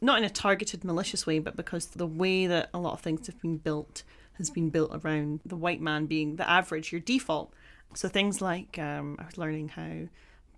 not 0.00 0.18
in 0.18 0.24
a 0.24 0.30
targeted, 0.30 0.84
malicious 0.84 1.26
way, 1.26 1.38
but 1.38 1.56
because 1.56 1.86
the 1.86 2.06
way 2.06 2.46
that 2.46 2.70
a 2.72 2.78
lot 2.78 2.92
of 2.92 3.00
things 3.00 3.26
have 3.26 3.40
been 3.40 3.56
built 3.56 4.02
has 4.34 4.50
been 4.50 4.70
built 4.70 4.92
around 5.04 5.40
the 5.44 5.56
white 5.56 5.80
man 5.80 6.06
being 6.06 6.36
the 6.36 6.48
average, 6.48 6.92
your 6.92 7.00
default. 7.00 7.52
So 7.94 8.08
things 8.08 8.40
like 8.40 8.78
um, 8.78 9.16
I 9.18 9.24
was 9.24 9.38
learning 9.38 9.70
how 9.70 10.08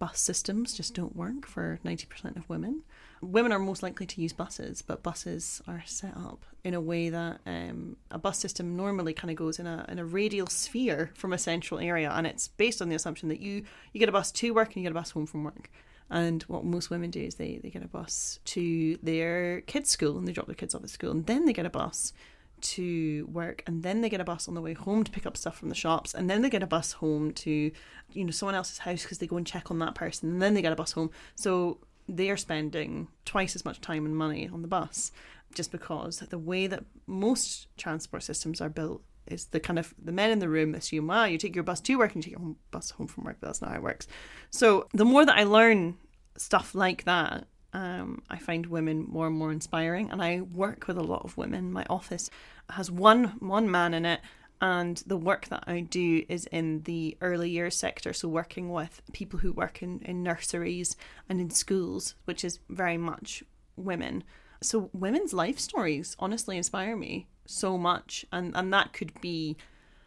bus 0.01 0.19
systems 0.19 0.75
just 0.75 0.95
don't 0.95 1.15
work 1.15 1.47
for 1.47 1.79
90% 1.85 2.37
of 2.37 2.49
women 2.49 2.83
women 3.23 3.53
are 3.53 3.59
most 3.59 3.83
likely 3.83 4.07
to 4.07 4.21
use 4.21 4.33
buses, 4.33 4.83
but 4.83 5.03
buses 5.03 5.61
are 5.67 5.83
set 5.87 6.17
up 6.17 6.45
in 6.65 6.75
a 6.75 6.81
way 6.81 7.11
that 7.11 7.41
um, 7.47 7.97
a 8.11 8.19
bus 8.19 8.39
system 8.39 8.77
normally 8.77 9.13
kind 9.13 9.31
of 9.31 9.37
goes 9.37 9.59
in 9.59 9.67
a 9.67 9.85
in 9.89 9.99
a 9.99 10.05
radial 10.05 10.47
sphere 10.47 11.11
from 11.15 11.33
a 11.33 11.39
central 11.39 11.81
area, 11.81 12.11
and 12.11 12.27
it's 12.27 12.49
based 12.49 12.81
on 12.81 12.89
the 12.89 12.97
assumption 12.97 13.29
that 13.29 13.41
you 13.41 13.65
you 13.93 14.01
get 14.01 14.09
a 14.09 14.13
bus 14.13 14.33
to 14.33 14.55
work 14.55 14.69
and 14.69 14.77
you 14.77 14.83
get 14.83 14.93
a 14.93 15.01
bus 15.01 15.11
home 15.11 15.27
from 15.27 15.45
work. 15.45 15.71
And 16.13 16.43
what 16.45 16.65
most 16.65 16.91
women 16.91 17.11
do 17.11 17.21
is 17.21 17.37
they, 17.37 17.61
they 17.63 17.71
get 17.71 17.85
a 17.85 17.89
bus 17.89 18.41
to 18.47 18.99
their 19.01 19.61
kids' 19.61 19.91
school 19.91 20.19
and 20.19 20.27
they 20.27 20.33
drop 20.33 20.47
their 20.47 20.57
kids 20.57 20.75
off 20.75 20.83
at 20.83 20.91
school, 20.91 21.11
and 21.11 21.27
then 21.27 21.45
they 21.45 21.53
get 21.53 21.67
a 21.67 21.71
bus 21.71 22.13
to 22.61 23.27
work 23.33 23.63
and 23.67 23.83
then 23.83 24.01
they 24.01 24.09
get 24.09 24.21
a 24.21 24.25
bus 24.25 24.49
on 24.49 24.55
the 24.55 24.61
way 24.61 24.75
home 24.75 25.05
to 25.05 25.11
pick 25.11 25.27
up 25.27 25.37
stuff 25.37 25.57
from 25.57 25.69
the 25.69 25.75
shops 25.75 26.15
and 26.15 26.29
then 26.29 26.43
they 26.43 26.51
get 26.51 26.63
a 26.63 26.67
bus 26.67 26.93
home 26.93 27.33
to 27.33 27.71
you 28.13 28.25
know 28.25 28.31
someone 28.31 28.55
else's 28.55 28.79
house 28.79 29.03
because 29.03 29.19
they 29.19 29.27
go 29.27 29.37
and 29.37 29.47
check 29.47 29.71
on 29.71 29.79
that 29.79 29.95
person 29.95 30.31
and 30.31 30.43
then 30.43 30.55
they 30.55 30.63
get 30.63 30.73
a 30.73 30.77
bus 30.77 30.93
home 30.93 31.11
so 31.35 31.79
they're 32.09 32.37
spending 32.37 33.09
twice 33.25 33.55
as 33.55 33.65
much 33.65 33.81
time 33.81 34.05
and 34.05 34.17
money 34.17 34.49
on 34.53 34.63
the 34.63 34.69
bus 34.69 35.13
just 35.55 35.73
because 35.73 36.19
the 36.19 36.39
way 36.39 36.67
that 36.67 36.85
most 37.07 37.67
transport 37.77 38.23
systems 38.23 38.61
are 38.61 38.69
built 38.69 39.03
is 39.27 39.47
the 39.47 39.61
kind 39.61 39.79
of 39.79 39.95
the 40.03 40.13
men 40.13 40.31
in 40.31 40.39
the 40.39 40.49
room 40.49 40.75
assume, 40.75 41.07
well, 41.07 41.27
you 41.27 41.39
take 41.39 41.55
your 41.55 41.65
bus 41.65 41.81
to 41.81 41.97
work 41.97 42.15
and 42.15 42.25
you 42.25 42.33
take 42.33 42.39
your 42.39 42.55
bus 42.71 42.91
home 42.91 43.07
from 43.07 43.25
work, 43.25 43.37
but 43.41 43.49
that's 43.49 43.61
not 43.61 43.71
how 43.71 43.77
it 43.77 43.83
works. 43.83 44.07
So 44.51 44.89
the 44.93 45.05
more 45.05 45.25
that 45.25 45.37
I 45.37 45.45
learn 45.45 45.97
stuff 46.37 46.75
like 46.75 47.05
that, 47.05 47.47
um, 47.73 48.23
I 48.29 48.39
find 48.39 48.67
women 48.67 49.07
more 49.09 49.27
and 49.27 49.37
more 49.37 49.53
inspiring, 49.53 50.11
and 50.11 50.23
I 50.23 50.41
work 50.41 50.87
with 50.89 50.99
a 50.99 51.03
lot 51.03 51.25
of 51.25 51.37
women. 51.37 51.73
My 51.73 51.87
office 51.89 52.31
has 52.71 52.91
one 52.91 53.25
one 53.39 53.71
man 53.71 53.95
in 53.95 54.05
it, 54.05 54.21
and 54.61 55.03
the 55.07 55.17
work 55.17 55.49
that 55.49 55.65
I 55.67 55.81
do 55.81 56.25
is 56.29 56.47
in 56.47 56.83
the 56.83 57.17
early 57.21 57.51
years 57.51 57.77
sector, 57.77 58.13
so 58.13 58.29
working 58.29 58.71
with 58.71 59.01
people 59.13 59.39
who 59.39 59.53
work 59.53 59.83
in, 59.83 60.01
in 60.01 60.23
nurseries 60.23 60.97
and 61.29 61.41
in 61.41 61.51
schools, 61.51 62.15
which 62.25 62.45
is 62.45 62.59
very 62.69 62.99
much 62.99 63.43
women. 63.77 64.25
So 64.63 64.91
women's 64.93 65.33
life 65.33 65.59
stories 65.59 66.15
honestly 66.19 66.57
inspire 66.57 66.97
me 66.97 67.29
so 67.47 67.79
much, 67.79 68.27
and 68.33 68.55
and 68.57 68.73
that 68.73 68.93
could 68.93 69.19
be 69.21 69.57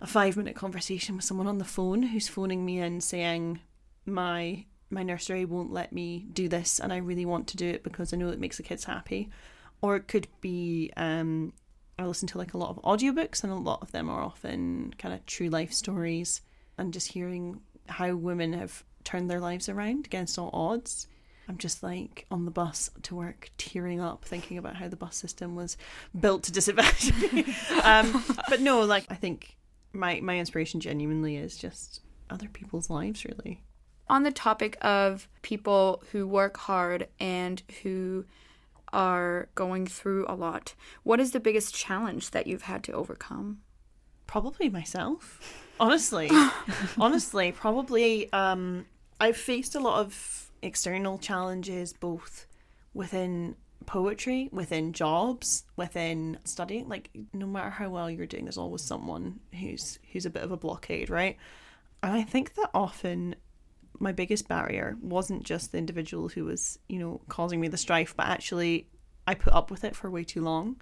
a 0.01 0.07
five 0.07 0.35
minute 0.35 0.55
conversation 0.55 1.15
with 1.15 1.25
someone 1.25 1.47
on 1.47 1.59
the 1.59 1.65
phone 1.65 2.03
who's 2.03 2.27
phoning 2.27 2.65
me 2.65 2.79
in 2.79 2.99
saying 2.99 3.61
my 4.05 4.65
my 4.89 5.03
nursery 5.03 5.45
won't 5.45 5.71
let 5.71 5.91
me 5.91 6.25
do 6.33 6.47
this 6.47 6.79
and 6.79 6.93
I 6.93 6.97
really 6.97 7.25
want 7.25 7.47
to 7.47 7.57
do 7.57 7.67
it 7.67 7.83
because 7.83 8.13
I 8.13 8.17
know 8.17 8.29
it 8.29 8.39
makes 8.39 8.57
the 8.57 8.63
kids 8.63 8.83
happy. 8.83 9.29
Or 9.81 9.95
it 9.97 10.07
could 10.07 10.27
be 10.39 10.91
um, 10.95 11.51
I 11.97 12.05
listen 12.05 12.27
to 12.29 12.37
like 12.37 12.53
a 12.53 12.57
lot 12.57 12.69
of 12.69 12.81
audiobooks, 12.83 13.43
and 13.43 13.51
a 13.51 13.55
lot 13.57 13.81
of 13.81 13.91
them 13.91 14.09
are 14.09 14.21
often 14.21 14.93
kind 14.97 15.13
of 15.13 15.25
true 15.25 15.49
life 15.49 15.71
stories 15.71 16.41
and 16.77 16.93
just 16.93 17.11
hearing 17.11 17.61
how 17.87 18.15
women 18.15 18.53
have 18.53 18.83
turned 19.03 19.29
their 19.29 19.39
lives 19.39 19.69
around 19.69 20.05
against 20.05 20.39
all 20.39 20.49
odds. 20.53 21.07
I'm 21.47 21.57
just 21.57 21.83
like 21.83 22.25
on 22.31 22.45
the 22.45 22.51
bus 22.51 22.89
to 23.03 23.15
work, 23.15 23.51
tearing 23.57 23.99
up, 23.99 24.25
thinking 24.25 24.57
about 24.57 24.77
how 24.77 24.87
the 24.87 24.95
bus 24.95 25.15
system 25.15 25.55
was 25.55 25.77
built 26.17 26.43
to 26.43 26.51
disadvantage 26.51 27.33
me. 27.33 27.53
um, 27.83 28.23
but 28.49 28.61
no, 28.61 28.81
like 28.81 29.05
I 29.09 29.15
think 29.15 29.55
my 29.91 30.19
my 30.21 30.39
inspiration 30.39 30.79
genuinely 30.79 31.35
is 31.35 31.57
just 31.57 32.01
other 32.29 32.47
people's 32.47 32.89
lives, 32.89 33.25
really. 33.25 33.61
On 34.09 34.23
the 34.23 34.31
topic 34.31 34.77
of 34.81 35.27
people 35.41 36.03
who 36.11 36.27
work 36.27 36.57
hard 36.57 37.07
and 37.19 37.61
who 37.81 38.25
are 38.91 39.49
going 39.55 39.87
through 39.87 40.25
a 40.27 40.35
lot, 40.35 40.75
what 41.03 41.19
is 41.19 41.31
the 41.31 41.39
biggest 41.39 41.73
challenge 41.73 42.31
that 42.31 42.45
you've 42.47 42.63
had 42.63 42.83
to 42.83 42.91
overcome? 42.91 43.59
Probably 44.27 44.69
myself. 44.69 45.65
Honestly. 45.79 46.29
Honestly, 46.99 47.51
probably 47.51 48.31
um 48.33 48.85
I've 49.19 49.37
faced 49.37 49.75
a 49.75 49.79
lot 49.79 49.99
of 49.99 50.51
external 50.61 51.17
challenges 51.17 51.93
both 51.93 52.45
within 52.93 53.55
poetry, 53.85 54.49
within 54.51 54.93
jobs, 54.93 55.65
within 55.75 56.39
studying. 56.43 56.87
Like 56.87 57.09
no 57.33 57.45
matter 57.45 57.69
how 57.69 57.89
well 57.89 58.09
you're 58.09 58.25
doing, 58.25 58.45
there's 58.45 58.57
always 58.57 58.81
someone 58.81 59.39
who's 59.59 59.99
who's 60.11 60.25
a 60.25 60.29
bit 60.29 60.43
of 60.43 60.51
a 60.51 60.57
blockade, 60.57 61.09
right? 61.09 61.37
And 62.01 62.11
I 62.11 62.23
think 62.23 62.55
that 62.55 62.69
often 62.73 63.35
my 64.03 64.11
biggest 64.11 64.47
barrier 64.47 64.97
wasn't 65.01 65.43
just 65.43 65.71
the 65.71 65.77
individual 65.77 66.27
who 66.29 66.45
was, 66.45 66.77
you 66.87 66.99
know, 66.99 67.21
causing 67.29 67.59
me 67.59 67.67
the 67.69 67.77
strife, 67.77 68.15
but 68.15 68.27
actually 68.27 68.87
I 69.25 69.33
put 69.33 69.53
up 69.53 69.71
with 69.71 69.83
it 69.83 69.95
for 69.95 70.11
way 70.11 70.23
too 70.23 70.41
long. 70.41 70.81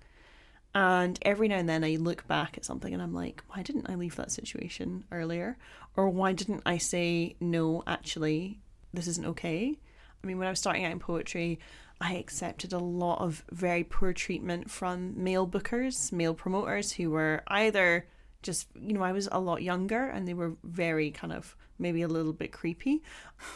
And 0.73 1.19
every 1.21 1.47
now 1.47 1.57
and 1.57 1.69
then 1.69 1.83
I 1.83 1.97
look 1.97 2.27
back 2.27 2.57
at 2.57 2.65
something 2.65 2.93
and 2.93 3.03
I'm 3.03 3.13
like, 3.13 3.43
why 3.49 3.61
didn't 3.61 3.89
I 3.89 3.95
leave 3.95 4.15
that 4.15 4.31
situation 4.31 5.03
earlier? 5.11 5.57
Or 5.95 6.09
why 6.09 6.33
didn't 6.33 6.63
I 6.65 6.77
say, 6.77 7.35
no, 7.39 7.83
actually, 7.85 8.61
this 8.93 9.07
isn't 9.07 9.27
okay? 9.27 9.77
I 10.23 10.27
mean, 10.27 10.37
when 10.37 10.47
I 10.47 10.51
was 10.51 10.59
starting 10.59 10.85
out 10.85 10.91
in 10.91 10.99
poetry, 10.99 11.59
I 11.99 12.15
accepted 12.15 12.73
a 12.73 12.79
lot 12.79 13.21
of 13.21 13.43
very 13.51 13.83
poor 13.83 14.13
treatment 14.13 14.71
from 14.71 15.21
male 15.21 15.45
bookers, 15.47 16.11
male 16.11 16.33
promoters 16.33 16.93
who 16.93 17.11
were 17.11 17.43
either 17.47 18.07
just, 18.41 18.67
you 18.75 18.93
know, 18.93 19.03
I 19.03 19.11
was 19.11 19.29
a 19.31 19.39
lot 19.39 19.61
younger 19.61 20.07
and 20.07 20.27
they 20.27 20.33
were 20.33 20.55
very 20.63 21.11
kind 21.11 21.33
of 21.33 21.55
maybe 21.81 22.01
a 22.01 22.07
little 22.07 22.33
bit 22.33 22.51
creepy. 22.51 23.01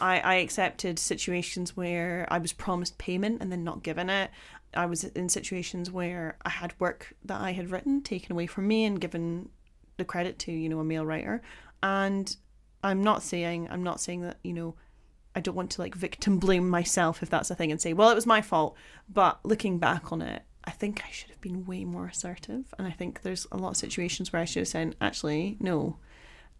I, 0.00 0.20
I 0.20 0.34
accepted 0.36 0.98
situations 0.98 1.76
where 1.76 2.26
I 2.30 2.38
was 2.38 2.52
promised 2.52 2.98
payment 2.98 3.40
and 3.40 3.50
then 3.50 3.64
not 3.64 3.82
given 3.82 4.10
it. 4.10 4.30
I 4.74 4.86
was 4.86 5.04
in 5.04 5.28
situations 5.28 5.90
where 5.90 6.36
I 6.44 6.50
had 6.50 6.74
work 6.78 7.14
that 7.24 7.40
I 7.40 7.52
had 7.52 7.70
written 7.70 8.02
taken 8.02 8.32
away 8.32 8.46
from 8.46 8.68
me 8.68 8.84
and 8.84 9.00
given 9.00 9.48
the 9.96 10.04
credit 10.04 10.38
to, 10.40 10.52
you 10.52 10.68
know, 10.68 10.80
a 10.80 10.84
male 10.84 11.06
writer. 11.06 11.40
And 11.82 12.36
I'm 12.82 13.02
not 13.02 13.22
saying 13.22 13.68
I'm 13.70 13.82
not 13.82 14.00
saying 14.00 14.22
that, 14.22 14.38
you 14.42 14.52
know, 14.52 14.74
I 15.34 15.40
don't 15.40 15.54
want 15.54 15.70
to 15.72 15.80
like 15.80 15.94
victim 15.94 16.38
blame 16.38 16.68
myself 16.68 17.22
if 17.22 17.30
that's 17.30 17.50
a 17.50 17.54
thing 17.54 17.70
and 17.70 17.80
say, 17.80 17.92
well, 17.92 18.10
it 18.10 18.14
was 18.14 18.26
my 18.26 18.42
fault. 18.42 18.76
But 19.08 19.38
looking 19.44 19.78
back 19.78 20.12
on 20.12 20.22
it, 20.22 20.42
I 20.64 20.70
think 20.70 21.02
I 21.06 21.10
should 21.10 21.30
have 21.30 21.40
been 21.40 21.64
way 21.64 21.84
more 21.84 22.06
assertive. 22.06 22.74
And 22.78 22.86
I 22.88 22.90
think 22.90 23.22
there's 23.22 23.46
a 23.52 23.56
lot 23.56 23.70
of 23.70 23.76
situations 23.76 24.32
where 24.32 24.42
I 24.42 24.46
should 24.46 24.60
have 24.60 24.68
said, 24.68 24.96
actually, 25.00 25.56
no. 25.60 25.98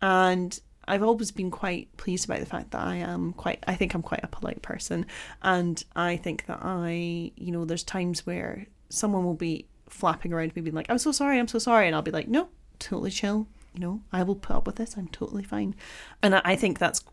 And 0.01 0.59
I've 0.89 1.03
always 1.03 1.31
been 1.31 1.51
quite 1.51 1.95
pleased 1.97 2.25
about 2.25 2.41
the 2.41 2.47
fact 2.47 2.71
that 2.71 2.87
I 2.87 2.97
am 2.97 3.33
quite, 3.33 3.63
I 3.67 3.75
think 3.75 3.95
I'm 3.95 4.03
quite 4.03 4.23
a 4.23 4.29
polite 4.29 4.63
person. 4.63 5.07
And 5.43 5.83
I 5.95 6.17
think 6.17 6.47
that 6.47 6.61
I, 6.63 7.33
you 7.37 7.53
know, 7.53 7.65
there's 7.65 7.85
times 7.85 8.27
where 8.27 8.67
someone 8.89 9.25
will 9.25 9.35
be 9.35 9.67
flapping 9.89 10.33
around 10.33 10.55
me, 10.55 10.63
being 10.63 10.75
like, 10.75 10.91
I'm 10.91 10.99
so 10.99 11.13
sorry, 11.13 11.39
I'm 11.39 11.49
so 11.49 11.59
sorry. 11.59 11.87
And 11.87 11.95
I'll 11.95 12.03
be 12.03 12.11
like, 12.11 12.29
no, 12.29 12.49
totally 12.79 13.11
chill. 13.11 13.47
You 13.75 13.81
know, 13.81 14.01
I 14.13 14.23
will 14.23 14.37
put 14.37 14.57
up 14.57 14.67
with 14.67 14.77
this. 14.77 14.97
I'm 14.97 15.09
totally 15.09 15.43
fine. 15.43 15.75
And 16.23 16.37
I 16.37 16.57
think 16.57 16.79
that's 16.79 17.05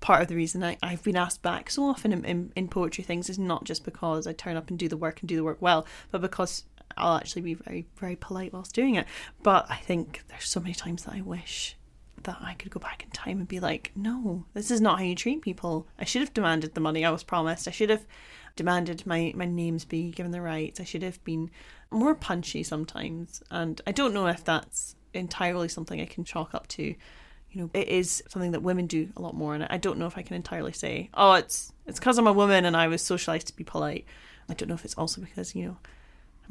part 0.00 0.22
of 0.22 0.28
the 0.28 0.36
reason 0.36 0.62
I, 0.62 0.76
I've 0.82 1.02
been 1.02 1.16
asked 1.16 1.42
back 1.42 1.70
so 1.70 1.84
often 1.84 2.12
in, 2.12 2.24
in, 2.24 2.52
in 2.54 2.68
poetry 2.68 3.04
things 3.04 3.30
is 3.30 3.38
not 3.38 3.64
just 3.64 3.84
because 3.84 4.26
I 4.26 4.32
turn 4.32 4.56
up 4.56 4.68
and 4.68 4.78
do 4.78 4.88
the 4.88 4.96
work 4.96 5.20
and 5.20 5.28
do 5.28 5.36
the 5.36 5.44
work 5.44 5.58
well, 5.60 5.86
but 6.10 6.20
because 6.20 6.64
I'll 6.96 7.16
actually 7.16 7.42
be 7.42 7.54
very, 7.54 7.86
very 7.96 8.16
polite 8.16 8.52
whilst 8.52 8.74
doing 8.74 8.96
it. 8.96 9.06
But 9.42 9.66
I 9.70 9.76
think 9.76 10.22
there's 10.28 10.48
so 10.48 10.60
many 10.60 10.74
times 10.74 11.04
that 11.04 11.14
I 11.14 11.20
wish 11.22 11.76
that 12.24 12.38
I 12.40 12.54
could 12.54 12.70
go 12.70 12.80
back 12.80 13.02
in 13.02 13.10
time 13.10 13.38
and 13.38 13.48
be 13.48 13.60
like, 13.60 13.92
no, 13.94 14.46
this 14.54 14.70
is 14.70 14.80
not 14.80 14.98
how 14.98 15.04
you 15.04 15.14
treat 15.14 15.42
people. 15.42 15.86
I 15.98 16.04
should 16.04 16.22
have 16.22 16.34
demanded 16.34 16.74
the 16.74 16.80
money 16.80 17.04
I 17.04 17.10
was 17.10 17.22
promised. 17.22 17.68
I 17.68 17.72
should 17.72 17.90
have 17.90 18.06
demanded 18.56 19.06
my, 19.06 19.32
my 19.34 19.46
names 19.46 19.84
be 19.84 20.10
given 20.10 20.32
the 20.32 20.40
rights. 20.40 20.80
I 20.80 20.84
should 20.84 21.02
have 21.02 21.22
been 21.24 21.50
more 21.90 22.14
punchy 22.14 22.62
sometimes. 22.62 23.42
And 23.50 23.80
I 23.86 23.92
don't 23.92 24.14
know 24.14 24.26
if 24.26 24.44
that's 24.44 24.96
entirely 25.14 25.68
something 25.68 26.00
I 26.00 26.06
can 26.06 26.24
chalk 26.24 26.54
up 26.54 26.68
to. 26.68 26.82
You 26.82 27.60
know, 27.60 27.70
it 27.74 27.88
is 27.88 28.22
something 28.28 28.52
that 28.52 28.62
women 28.62 28.86
do 28.86 29.10
a 29.14 29.20
lot 29.20 29.34
more, 29.34 29.54
and 29.54 29.66
I 29.68 29.76
don't 29.76 29.98
know 29.98 30.06
if 30.06 30.16
I 30.16 30.22
can 30.22 30.36
entirely 30.36 30.72
say, 30.72 31.10
oh, 31.12 31.34
it's 31.34 31.70
it's 31.86 31.98
because 31.98 32.16
I'm 32.16 32.26
a 32.26 32.32
woman 32.32 32.64
and 32.64 32.74
I 32.74 32.88
was 32.88 33.02
socialized 33.02 33.48
to 33.48 33.56
be 33.56 33.62
polite. 33.62 34.06
I 34.48 34.54
don't 34.54 34.68
know 34.68 34.74
if 34.74 34.86
it's 34.86 34.94
also 34.94 35.20
because 35.20 35.54
you 35.54 35.66
know 35.66 35.76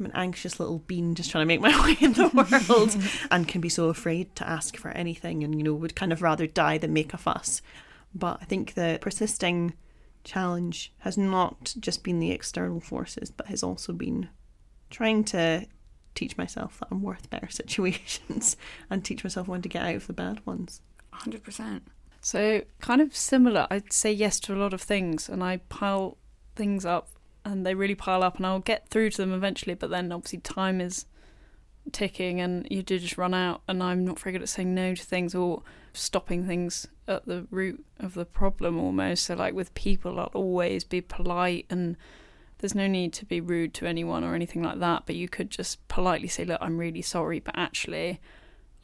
I'm 0.02 0.06
an 0.10 0.16
anxious 0.16 0.58
little 0.58 0.80
bean 0.80 1.14
just 1.14 1.30
trying 1.30 1.42
to 1.42 1.46
make 1.46 1.60
my 1.60 1.80
way 1.84 1.96
in 2.00 2.14
the 2.14 2.28
world 2.28 2.96
and 3.30 3.46
can 3.46 3.60
be 3.60 3.68
so 3.68 3.88
afraid 3.88 4.34
to 4.36 4.48
ask 4.48 4.76
for 4.76 4.90
anything 4.90 5.44
and, 5.44 5.56
you 5.56 5.62
know, 5.62 5.74
would 5.74 5.94
kind 5.94 6.12
of 6.12 6.22
rather 6.22 6.48
die 6.48 6.76
than 6.76 6.92
make 6.92 7.14
a 7.14 7.18
fuss. 7.18 7.62
But 8.12 8.38
I 8.42 8.44
think 8.44 8.74
the 8.74 8.98
persisting 9.00 9.74
challenge 10.24 10.92
has 10.98 11.16
not 11.16 11.74
just 11.78 12.02
been 12.02 12.18
the 12.18 12.32
external 12.32 12.80
forces, 12.80 13.30
but 13.30 13.46
has 13.46 13.62
also 13.62 13.92
been 13.92 14.28
trying 14.90 15.22
to 15.24 15.66
teach 16.16 16.36
myself 16.36 16.80
that 16.80 16.88
I'm 16.90 17.02
worth 17.02 17.30
better 17.30 17.48
situations 17.50 18.56
and 18.90 19.04
teach 19.04 19.22
myself 19.22 19.46
when 19.46 19.62
to 19.62 19.68
get 19.68 19.84
out 19.84 19.94
of 19.94 20.06
the 20.08 20.12
bad 20.12 20.44
ones. 20.44 20.80
100%. 21.14 21.82
So, 22.20 22.62
kind 22.80 23.00
of 23.00 23.14
similar. 23.14 23.68
I'd 23.70 23.92
say 23.92 24.12
yes 24.12 24.40
to 24.40 24.54
a 24.54 24.58
lot 24.58 24.74
of 24.74 24.82
things, 24.82 25.28
and 25.28 25.44
I 25.44 25.58
pile 25.68 26.18
things 26.56 26.84
up 26.84 27.08
and 27.44 27.66
they 27.66 27.74
really 27.74 27.94
pile 27.94 28.22
up 28.22 28.36
and 28.36 28.46
I'll 28.46 28.60
get 28.60 28.88
through 28.88 29.10
to 29.10 29.16
them 29.18 29.32
eventually 29.32 29.74
but 29.74 29.90
then 29.90 30.12
obviously 30.12 30.38
time 30.40 30.80
is 30.80 31.06
ticking 31.90 32.40
and 32.40 32.66
you 32.70 32.82
do 32.82 32.98
just 32.98 33.18
run 33.18 33.34
out 33.34 33.62
and 33.66 33.82
I'm 33.82 34.04
not 34.04 34.18
very 34.18 34.32
good 34.32 34.42
at 34.42 34.48
saying 34.48 34.74
no 34.74 34.94
to 34.94 35.02
things 35.02 35.34
or 35.34 35.62
stopping 35.92 36.46
things 36.46 36.86
at 37.08 37.26
the 37.26 37.46
root 37.50 37.84
of 37.98 38.14
the 38.14 38.24
problem 38.24 38.78
almost. 38.78 39.24
So 39.24 39.34
like 39.34 39.54
with 39.54 39.74
people 39.74 40.20
I'll 40.20 40.30
always 40.34 40.84
be 40.84 41.00
polite 41.00 41.66
and 41.68 41.96
there's 42.58 42.74
no 42.74 42.86
need 42.86 43.12
to 43.14 43.24
be 43.24 43.40
rude 43.40 43.74
to 43.74 43.86
anyone 43.86 44.22
or 44.22 44.34
anything 44.34 44.62
like 44.62 44.78
that 44.78 45.02
but 45.06 45.16
you 45.16 45.28
could 45.28 45.50
just 45.50 45.86
politely 45.88 46.28
say 46.28 46.44
look 46.44 46.58
I'm 46.60 46.78
really 46.78 47.02
sorry 47.02 47.40
but 47.40 47.58
actually 47.58 48.20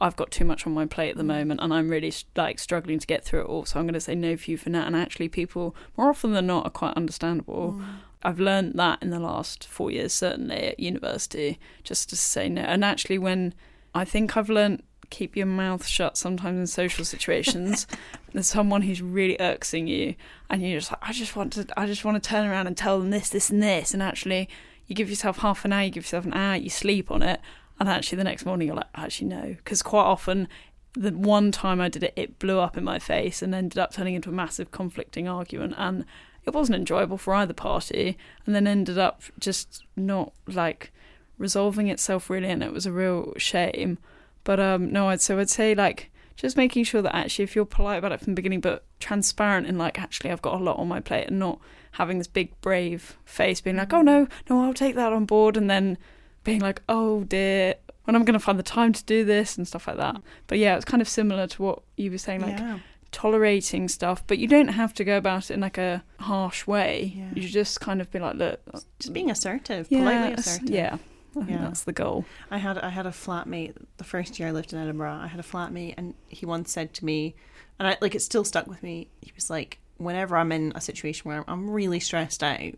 I've 0.01 0.17
got 0.17 0.31
too 0.31 0.45
much 0.45 0.67
on 0.67 0.73
my 0.73 0.87
plate 0.87 1.11
at 1.11 1.17
the 1.17 1.25
moment 1.25 1.61
and 1.61 1.73
I'm 1.73 1.89
really 1.89 2.13
like 2.37 2.59
struggling 2.59 2.99
to 2.99 3.07
get 3.07 3.25
through 3.25 3.43
it 3.43 3.47
all 3.47 3.65
so 3.65 3.79
I'm 3.79 3.87
going 3.87 3.95
to 3.95 4.01
say 4.01 4.15
no 4.15 4.37
for 4.37 4.51
you 4.51 4.57
for 4.57 4.71
now. 4.71 4.87
And 4.87 4.97
actually 4.97 5.29
people 5.29 5.75
more 5.97 6.11
often 6.11 6.33
than 6.33 6.47
not 6.47 6.67
are 6.67 6.71
quite 6.71 6.95
understandable. 6.95 7.77
Mm. 7.79 7.87
I've 8.23 8.41
learned 8.41 8.75
that 8.75 9.03
in 9.03 9.11
the 9.11 9.21
last 9.21 9.67
four 9.67 9.91
years, 9.91 10.13
certainly 10.13 10.57
at 10.57 10.81
university, 10.81 11.59
just 11.85 12.09
to 12.11 12.17
say 12.17 12.49
no. 12.49 12.63
And 12.63 12.85
actually, 12.85 13.19
when 13.19 13.55
I 13.95 14.05
think 14.05 14.37
I've 14.37 14.51
learned 14.51 14.83
keep 15.11 15.37
your 15.37 15.47
mouth 15.47 15.87
shut 15.87 16.19
sometimes 16.19 16.59
in 16.59 16.67
social 16.67 17.05
situations, 17.05 17.87
there's 18.33 18.47
someone 18.47 18.83
who's 18.83 19.01
really 19.01 19.37
irksing 19.41 19.87
you, 19.87 20.15
and 20.51 20.63
you're 20.63 20.81
just 20.81 20.91
like, 20.91 21.01
I 21.03 21.13
just 21.13 21.37
want 21.37 21.53
to, 21.55 21.67
I 21.77 21.87
just 21.87 22.05
want 22.05 22.23
to 22.23 22.29
turn 22.29 22.47
around 22.47 22.67
and 22.67 22.77
tell 22.77 22.99
them 22.99 23.11
this, 23.11 23.31
this, 23.31 23.51
and 23.51 23.63
this, 23.63 23.95
and 23.95 24.03
actually, 24.03 24.49
you 24.87 24.95
give 24.95 25.09
yourself 25.09 25.39
half 25.39 25.65
an 25.65 25.73
hour, 25.73 25.85
you 25.85 25.91
give 25.91 26.05
yourself 26.05 26.25
an 26.25 26.35
hour, 26.35 26.57
you 26.57 26.71
sleep 26.71 27.11
on 27.11 27.23
it, 27.23 27.41
and 27.79 27.89
actually 27.89 28.17
the 28.17 28.25
next 28.25 28.45
morning 28.45 28.67
you're 28.67 28.77
like, 28.77 28.87
actually 28.95 29.29
no, 29.29 29.55
because 29.57 29.83
quite 29.83 30.03
often 30.03 30.49
the 30.95 31.13
one 31.13 31.53
time 31.53 31.81
I 31.81 31.89
did 31.89 32.03
it, 32.03 32.13
it 32.17 32.39
blew 32.39 32.59
up 32.59 32.77
in 32.77 32.85
my 32.85 32.99
face 32.99 33.43
and 33.43 33.55
ended 33.55 33.79
up 33.79 33.93
turning 33.93 34.15
into 34.15 34.31
a 34.31 34.33
massive 34.33 34.71
conflicting 34.71 35.29
argument. 35.29 35.75
And 35.77 36.05
it 36.49 36.55
wasn't 36.55 36.77
enjoyable 36.77 37.19
for 37.19 37.35
either 37.35 37.55
party 37.55 38.19
and 38.45 38.55
then 38.55 38.67
ended 38.67 38.99
up 38.99 39.23
just 39.39 39.85
not 39.97 40.33
like 40.47 40.93
resolving 41.37 41.89
itself 41.89 42.29
really 42.29 42.49
and 42.49 42.63
it 42.63 42.73
was 42.73 42.87
a 42.87 42.93
real 42.93 43.33
shame. 43.37 43.99
But 44.45 44.59
um 44.59 44.93
no 44.93 45.09
I'd 45.09 45.21
so 45.21 45.39
I'd 45.39 45.51
say 45.51 45.75
like 45.75 46.11
just 46.37 46.57
making 46.57 46.85
sure 46.85 47.03
that 47.03 47.15
actually 47.15 47.45
if 47.45 47.55
you're 47.55 47.65
polite 47.65 47.99
about 47.99 48.13
it 48.13 48.21
from 48.21 48.33
the 48.33 48.37
beginning 48.37 48.61
but 48.61 48.85
transparent 49.01 49.67
and 49.67 49.79
like 49.79 50.01
actually 50.01 50.31
I've 50.31 50.43
got 50.43 50.61
a 50.61 50.65
lot 50.65 50.79
on 50.79 50.89
my 50.89 51.01
plate 51.01 51.29
and 51.29 51.39
not 51.39 51.61
having 51.93 52.19
this 52.19 52.27
big 52.27 52.59
brave 52.61 53.17
face 53.25 53.61
being 53.61 53.77
like 53.77 53.93
oh 53.93 54.03
no 54.03 54.27
no 54.49 54.65
I'll 54.65 54.75
take 54.75 54.95
that 54.95 55.13
on 55.13 55.25
board 55.25 55.57
and 55.57 55.69
then 55.69 55.99
being 56.45 56.61
like 56.61 56.83
oh 56.89 57.25
dear 57.25 57.75
when 58.05 58.17
I'm 58.17 58.25
going 58.25 58.39
to 58.39 58.45
find 58.45 58.59
the 58.59 58.63
time 58.63 58.95
to 58.95 59.05
do 59.05 59.23
this? 59.23 59.59
and 59.59 59.69
stuff 59.69 59.87
like 59.87 59.99
that. 59.99 60.23
But 60.47 60.57
yeah 60.59 60.77
it's 60.77 60.85
kind 60.85 61.03
of 61.03 61.09
similar 61.09 61.47
to 61.47 61.63
what 61.63 61.83
you 61.97 62.11
were 62.11 62.19
saying 62.19 62.41
like 62.41 62.59
yeah 62.59 62.79
tolerating 63.19 63.89
stuff, 63.89 64.23
but 64.29 64.39
you 64.39 64.47
don't 64.47 64.69
have 64.69 64.95
to 64.95 65.03
go 65.03 65.17
about 65.17 65.51
it 65.51 65.55
in 65.55 65.61
like 65.61 65.77
a 65.77 66.05
harsh 66.21 66.69
way. 66.69 67.15
Yeah. 67.17 67.31
You 67.35 67.49
just 67.49 67.81
kind 67.81 68.01
of 68.01 68.09
be 68.13 68.21
like, 68.21 68.37
look, 68.37 68.61
uh, 68.73 68.79
just 69.01 69.13
being 69.13 69.29
assertive, 69.29 69.89
yeah, 69.91 69.99
politely 69.99 70.33
assertive. 70.35 70.71
Yeah. 70.71 70.99
I 71.31 71.41
think 71.41 71.51
yeah. 71.51 71.59
that's 71.59 71.83
the 71.83 71.93
goal. 71.93 72.27
I 72.49 72.59
had 72.59 72.79
I 72.79 72.91
had 72.91 73.07
a 73.07 73.11
flatmate 73.11 73.75
the 73.97 74.05
first 74.05 74.39
year 74.39 74.49
I 74.49 74.53
lived 74.53 74.73
in 74.73 74.79
Edinburgh. 74.79 75.19
I 75.21 75.27
had 75.27 75.41
a 75.41 75.43
flatmate, 75.43 75.95
and 75.97 76.15
he 76.29 76.47
once 76.47 76.71
said 76.71 76.95
to 76.95 77.05
me, 77.05 77.35
and 77.81 77.89
I 77.89 77.97
like 78.01 78.15
it 78.15 78.23
still 78.23 78.45
stuck 78.45 78.69
with 78.69 78.85
me. 78.85 79.09
He 79.21 79.33
was 79.35 79.51
like, 79.51 79.79
whenever 79.97 80.37
I'm 80.37 80.53
in 80.53 80.73
a 80.77 80.81
situation 80.81 81.29
where 81.29 81.45
I'm 81.49 81.69
really 81.69 81.99
stressed 81.99 82.45
out, 82.45 82.75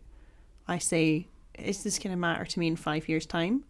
I 0.67 0.79
say, 0.79 1.27
"Is 1.53 1.83
this 1.83 1.99
going 1.99 2.11
to 2.11 2.19
matter 2.19 2.45
to 2.45 2.59
me 2.59 2.65
in 2.65 2.75
five 2.75 3.07
years' 3.07 3.27
time?" 3.27 3.63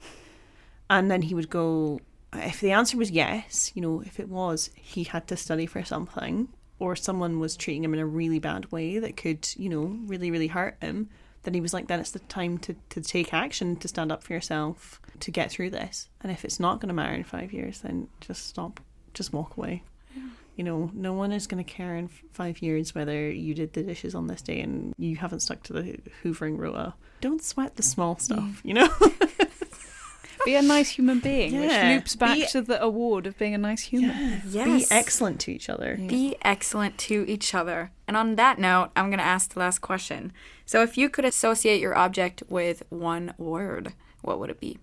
And 0.89 1.11
then 1.11 1.21
he 1.23 1.33
would 1.33 1.49
go, 1.49 1.99
if 2.33 2.59
the 2.61 2.71
answer 2.71 2.97
was 2.97 3.11
yes, 3.11 3.71
you 3.75 3.81
know, 3.81 4.01
if 4.05 4.19
it 4.19 4.29
was 4.29 4.69
he 4.75 5.03
had 5.03 5.27
to 5.27 5.37
study 5.37 5.65
for 5.65 5.83
something, 5.83 6.47
or 6.81 6.95
someone 6.95 7.39
was 7.39 7.55
treating 7.55 7.83
him 7.83 7.93
in 7.93 7.99
a 7.99 8.05
really 8.05 8.39
bad 8.39 8.71
way 8.71 8.97
that 8.97 9.15
could, 9.15 9.47
you 9.55 9.69
know, 9.69 9.99
really, 10.07 10.31
really 10.31 10.47
hurt 10.47 10.75
him, 10.81 11.07
then 11.43 11.53
he 11.53 11.61
was 11.61 11.75
like, 11.75 11.85
then 11.85 11.99
it's 11.99 12.09
the 12.09 12.19
time 12.19 12.57
to, 12.57 12.75
to 12.89 12.99
take 13.01 13.35
action, 13.35 13.75
to 13.75 13.87
stand 13.87 14.11
up 14.11 14.23
for 14.23 14.33
yourself, 14.33 14.99
to 15.19 15.29
get 15.29 15.51
through 15.51 15.69
this. 15.69 16.09
And 16.21 16.31
if 16.31 16.43
it's 16.43 16.59
not 16.59 16.79
going 16.79 16.87
to 16.87 16.95
matter 16.95 17.13
in 17.13 17.23
five 17.23 17.53
years, 17.53 17.81
then 17.81 18.07
just 18.19 18.47
stop, 18.47 18.79
just 19.13 19.31
walk 19.31 19.57
away. 19.57 19.83
You 20.55 20.63
know, 20.63 20.89
no 20.93 21.13
one 21.13 21.31
is 21.31 21.45
going 21.45 21.63
to 21.63 21.71
care 21.71 21.95
in 21.95 22.07
five 22.07 22.63
years 22.63 22.95
whether 22.95 23.29
you 23.29 23.53
did 23.53 23.73
the 23.73 23.83
dishes 23.83 24.15
on 24.15 24.25
this 24.25 24.41
day 24.41 24.59
and 24.59 24.95
you 24.97 25.17
haven't 25.17 25.41
stuck 25.41 25.61
to 25.63 25.73
the 25.73 25.99
hoovering 26.23 26.57
rota. 26.57 26.95
Don't 27.21 27.43
sweat 27.43 27.75
the 27.75 27.83
small 27.83 28.17
stuff, 28.17 28.59
you 28.63 28.73
know? 28.73 28.89
Be 30.45 30.55
a 30.55 30.61
nice 30.61 30.89
human 30.89 31.19
being, 31.19 31.53
Yeah. 31.53 31.61
which 31.61 31.95
loops 31.97 32.15
back 32.15 32.35
Be- 32.37 32.47
to 32.47 32.61
the 32.61 32.81
award 32.81 33.27
of 33.27 33.37
being 33.37 33.53
a 33.53 33.57
nice 33.57 33.81
human. 33.83 34.41
Yes. 34.49 34.65
Be 34.65 34.85
excellent 34.95 35.39
to 35.41 35.51
each 35.51 35.69
other. 35.69 35.97
Be 35.97 36.35
excellent 36.41 36.97
to 36.99 37.25
each 37.27 37.53
other. 37.53 37.91
And 38.07 38.17
on 38.17 38.35
that 38.35 38.59
note, 38.59 38.89
I'm 38.95 39.07
going 39.07 39.19
to 39.19 39.23
ask 39.23 39.53
the 39.53 39.59
last 39.59 39.79
question. 39.79 40.33
So, 40.65 40.81
if 40.83 40.97
you 40.97 41.09
could 41.09 41.25
associate 41.25 41.79
your 41.81 41.95
object 41.97 42.43
with 42.49 42.83
one 42.89 43.33
word, 43.37 43.93
what 44.21 44.39
would 44.39 44.49
it 44.49 44.59
be? 44.59 44.79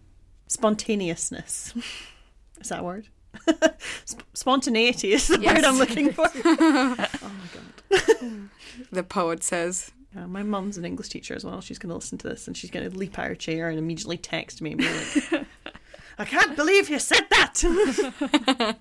Spontaneousness. 0.47 1.75
Is 2.61 2.69
that 2.71 2.81
a 2.81 2.83
word? 2.83 3.09
Sp- 4.05 4.27
spontaneity 4.35 5.13
is 5.13 5.29
the 5.29 5.39
Yes. 5.41 5.55
word 5.57 5.65
I'm 5.65 5.79
looking 5.79 6.13
for. 6.13 6.27
oh 6.35 6.97
my 7.23 7.49
god. 7.55 8.49
The 8.91 9.03
poet 9.03 9.45
says. 9.45 9.93
Yeah, 10.15 10.27
my 10.27 10.43
mum's 10.43 10.79
an 10.79 10.85
English 10.85 11.09
teacher 11.11 11.35
as 11.35 11.45
well. 11.45 11.61
She's 11.61 11.79
going 11.79 11.91
to 11.91 11.95
listen 11.95 12.17
to 12.19 12.29
this 12.29 12.47
and 12.47 12.57
she's 12.57 12.71
going 12.71 12.91
to 12.91 12.97
leap 12.97 13.19
out 13.19 13.27
of 13.27 13.29
her 13.31 13.35
chair 13.35 13.69
and 13.69 13.79
immediately 13.79 14.17
text 14.17 14.63
me 14.63 14.73
and 14.73 14.81
be 14.81 14.89
like, 14.89 15.47
I 16.21 16.25
can't 16.25 16.57
believe 16.57 16.89
you 16.89 16.99
said 16.99 17.27
that. 17.31 18.77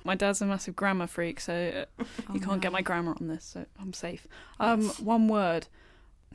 My 0.04 0.14
dad's 0.14 0.40
a 0.40 0.46
massive 0.46 0.76
grammar 0.76 1.06
freak, 1.06 1.40
so 1.40 1.84
uh, 1.98 2.04
you 2.32 2.40
can't 2.40 2.60
get 2.62 2.72
my 2.72 2.80
grammar 2.82 3.14
on 3.20 3.28
this, 3.28 3.44
so 3.44 3.66
I'm 3.80 3.92
safe. 3.92 4.26
Um, 4.58 4.88
one 4.98 5.28
word, 5.28 5.66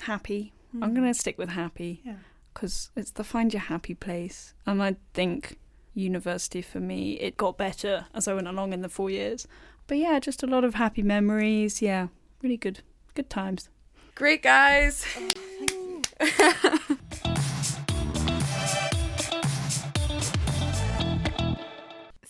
happy. 0.01 0.53
I'm 0.81 0.93
gonna 0.93 1.13
stick 1.13 1.37
with 1.37 1.49
happy 1.49 2.01
Yeah. 2.05 2.17
because 2.53 2.91
it's 2.95 3.11
the 3.11 3.23
find 3.23 3.53
your 3.53 3.61
happy 3.61 3.95
place, 3.95 4.53
and 4.67 4.83
I 4.83 4.97
think 5.13 5.57
university 5.93 6.61
for 6.61 6.79
me 6.81 7.13
it 7.13 7.37
got 7.37 7.57
better 7.57 8.05
as 8.13 8.27
I 8.27 8.33
went 8.33 8.47
along 8.49 8.73
in 8.73 8.81
the 8.81 8.89
four 8.89 9.09
years. 9.09 9.47
But 9.87 9.97
yeah, 9.97 10.19
just 10.19 10.43
a 10.43 10.47
lot 10.47 10.63
of 10.65 10.75
happy 10.75 11.01
memories. 11.01 11.81
Yeah, 11.81 12.07
really 12.43 12.57
good, 12.57 12.81
good 13.15 13.29
times. 13.29 13.69
Great, 14.15 14.41
guys. 14.41 15.05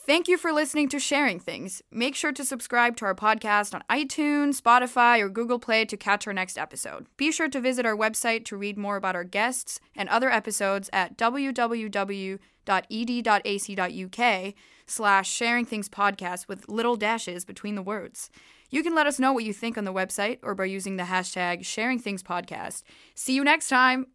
Thank 0.07 0.27
you 0.27 0.37
for 0.37 0.51
listening 0.51 0.87
to 0.89 0.99
Sharing 0.99 1.39
Things. 1.39 1.81
Make 1.91 2.13
sure 2.13 2.31
to 2.31 2.45
subscribe 2.45 2.95
to 2.97 3.05
our 3.05 3.15
podcast 3.15 3.73
on 3.73 3.83
iTunes, 3.89 4.61
Spotify, 4.61 5.19
or 5.19 5.29
Google 5.29 5.57
Play 5.57 5.83
to 5.85 5.97
catch 5.97 6.27
our 6.27 6.33
next 6.33 6.59
episode. 6.59 7.07
Be 7.17 7.31
sure 7.31 7.49
to 7.49 7.59
visit 7.59 7.87
our 7.87 7.95
website 7.95 8.45
to 8.45 8.57
read 8.57 8.77
more 8.77 8.97
about 8.97 9.15
our 9.15 9.23
guests 9.23 9.79
and 9.95 10.07
other 10.09 10.29
episodes 10.29 10.91
at 10.93 11.17
www.ed.ac.uk 11.17 12.39
slash 14.87 15.29
sharing 15.31 15.65
things 15.65 15.89
podcast 15.89 16.47
with 16.47 16.69
little 16.69 16.95
dashes 16.95 17.43
between 17.43 17.73
the 17.73 17.81
words. 17.81 18.29
You 18.69 18.84
can 18.84 18.95
let 18.95 19.08
us 19.08 19.19
know 19.19 19.34
what 19.34 19.43
you 19.43 19.54
think 19.54 19.78
on 19.78 19.86
the 19.86 19.93
website 19.93 20.39
or 20.43 20.56
by 20.56 20.65
using 20.65 20.97
the 20.97 21.04
hashtag 21.04 21.62
sharingthingspodcast. 21.62 22.84
See 23.13 23.36
you 23.36 23.43
next 23.43 23.69
time. 23.69 24.08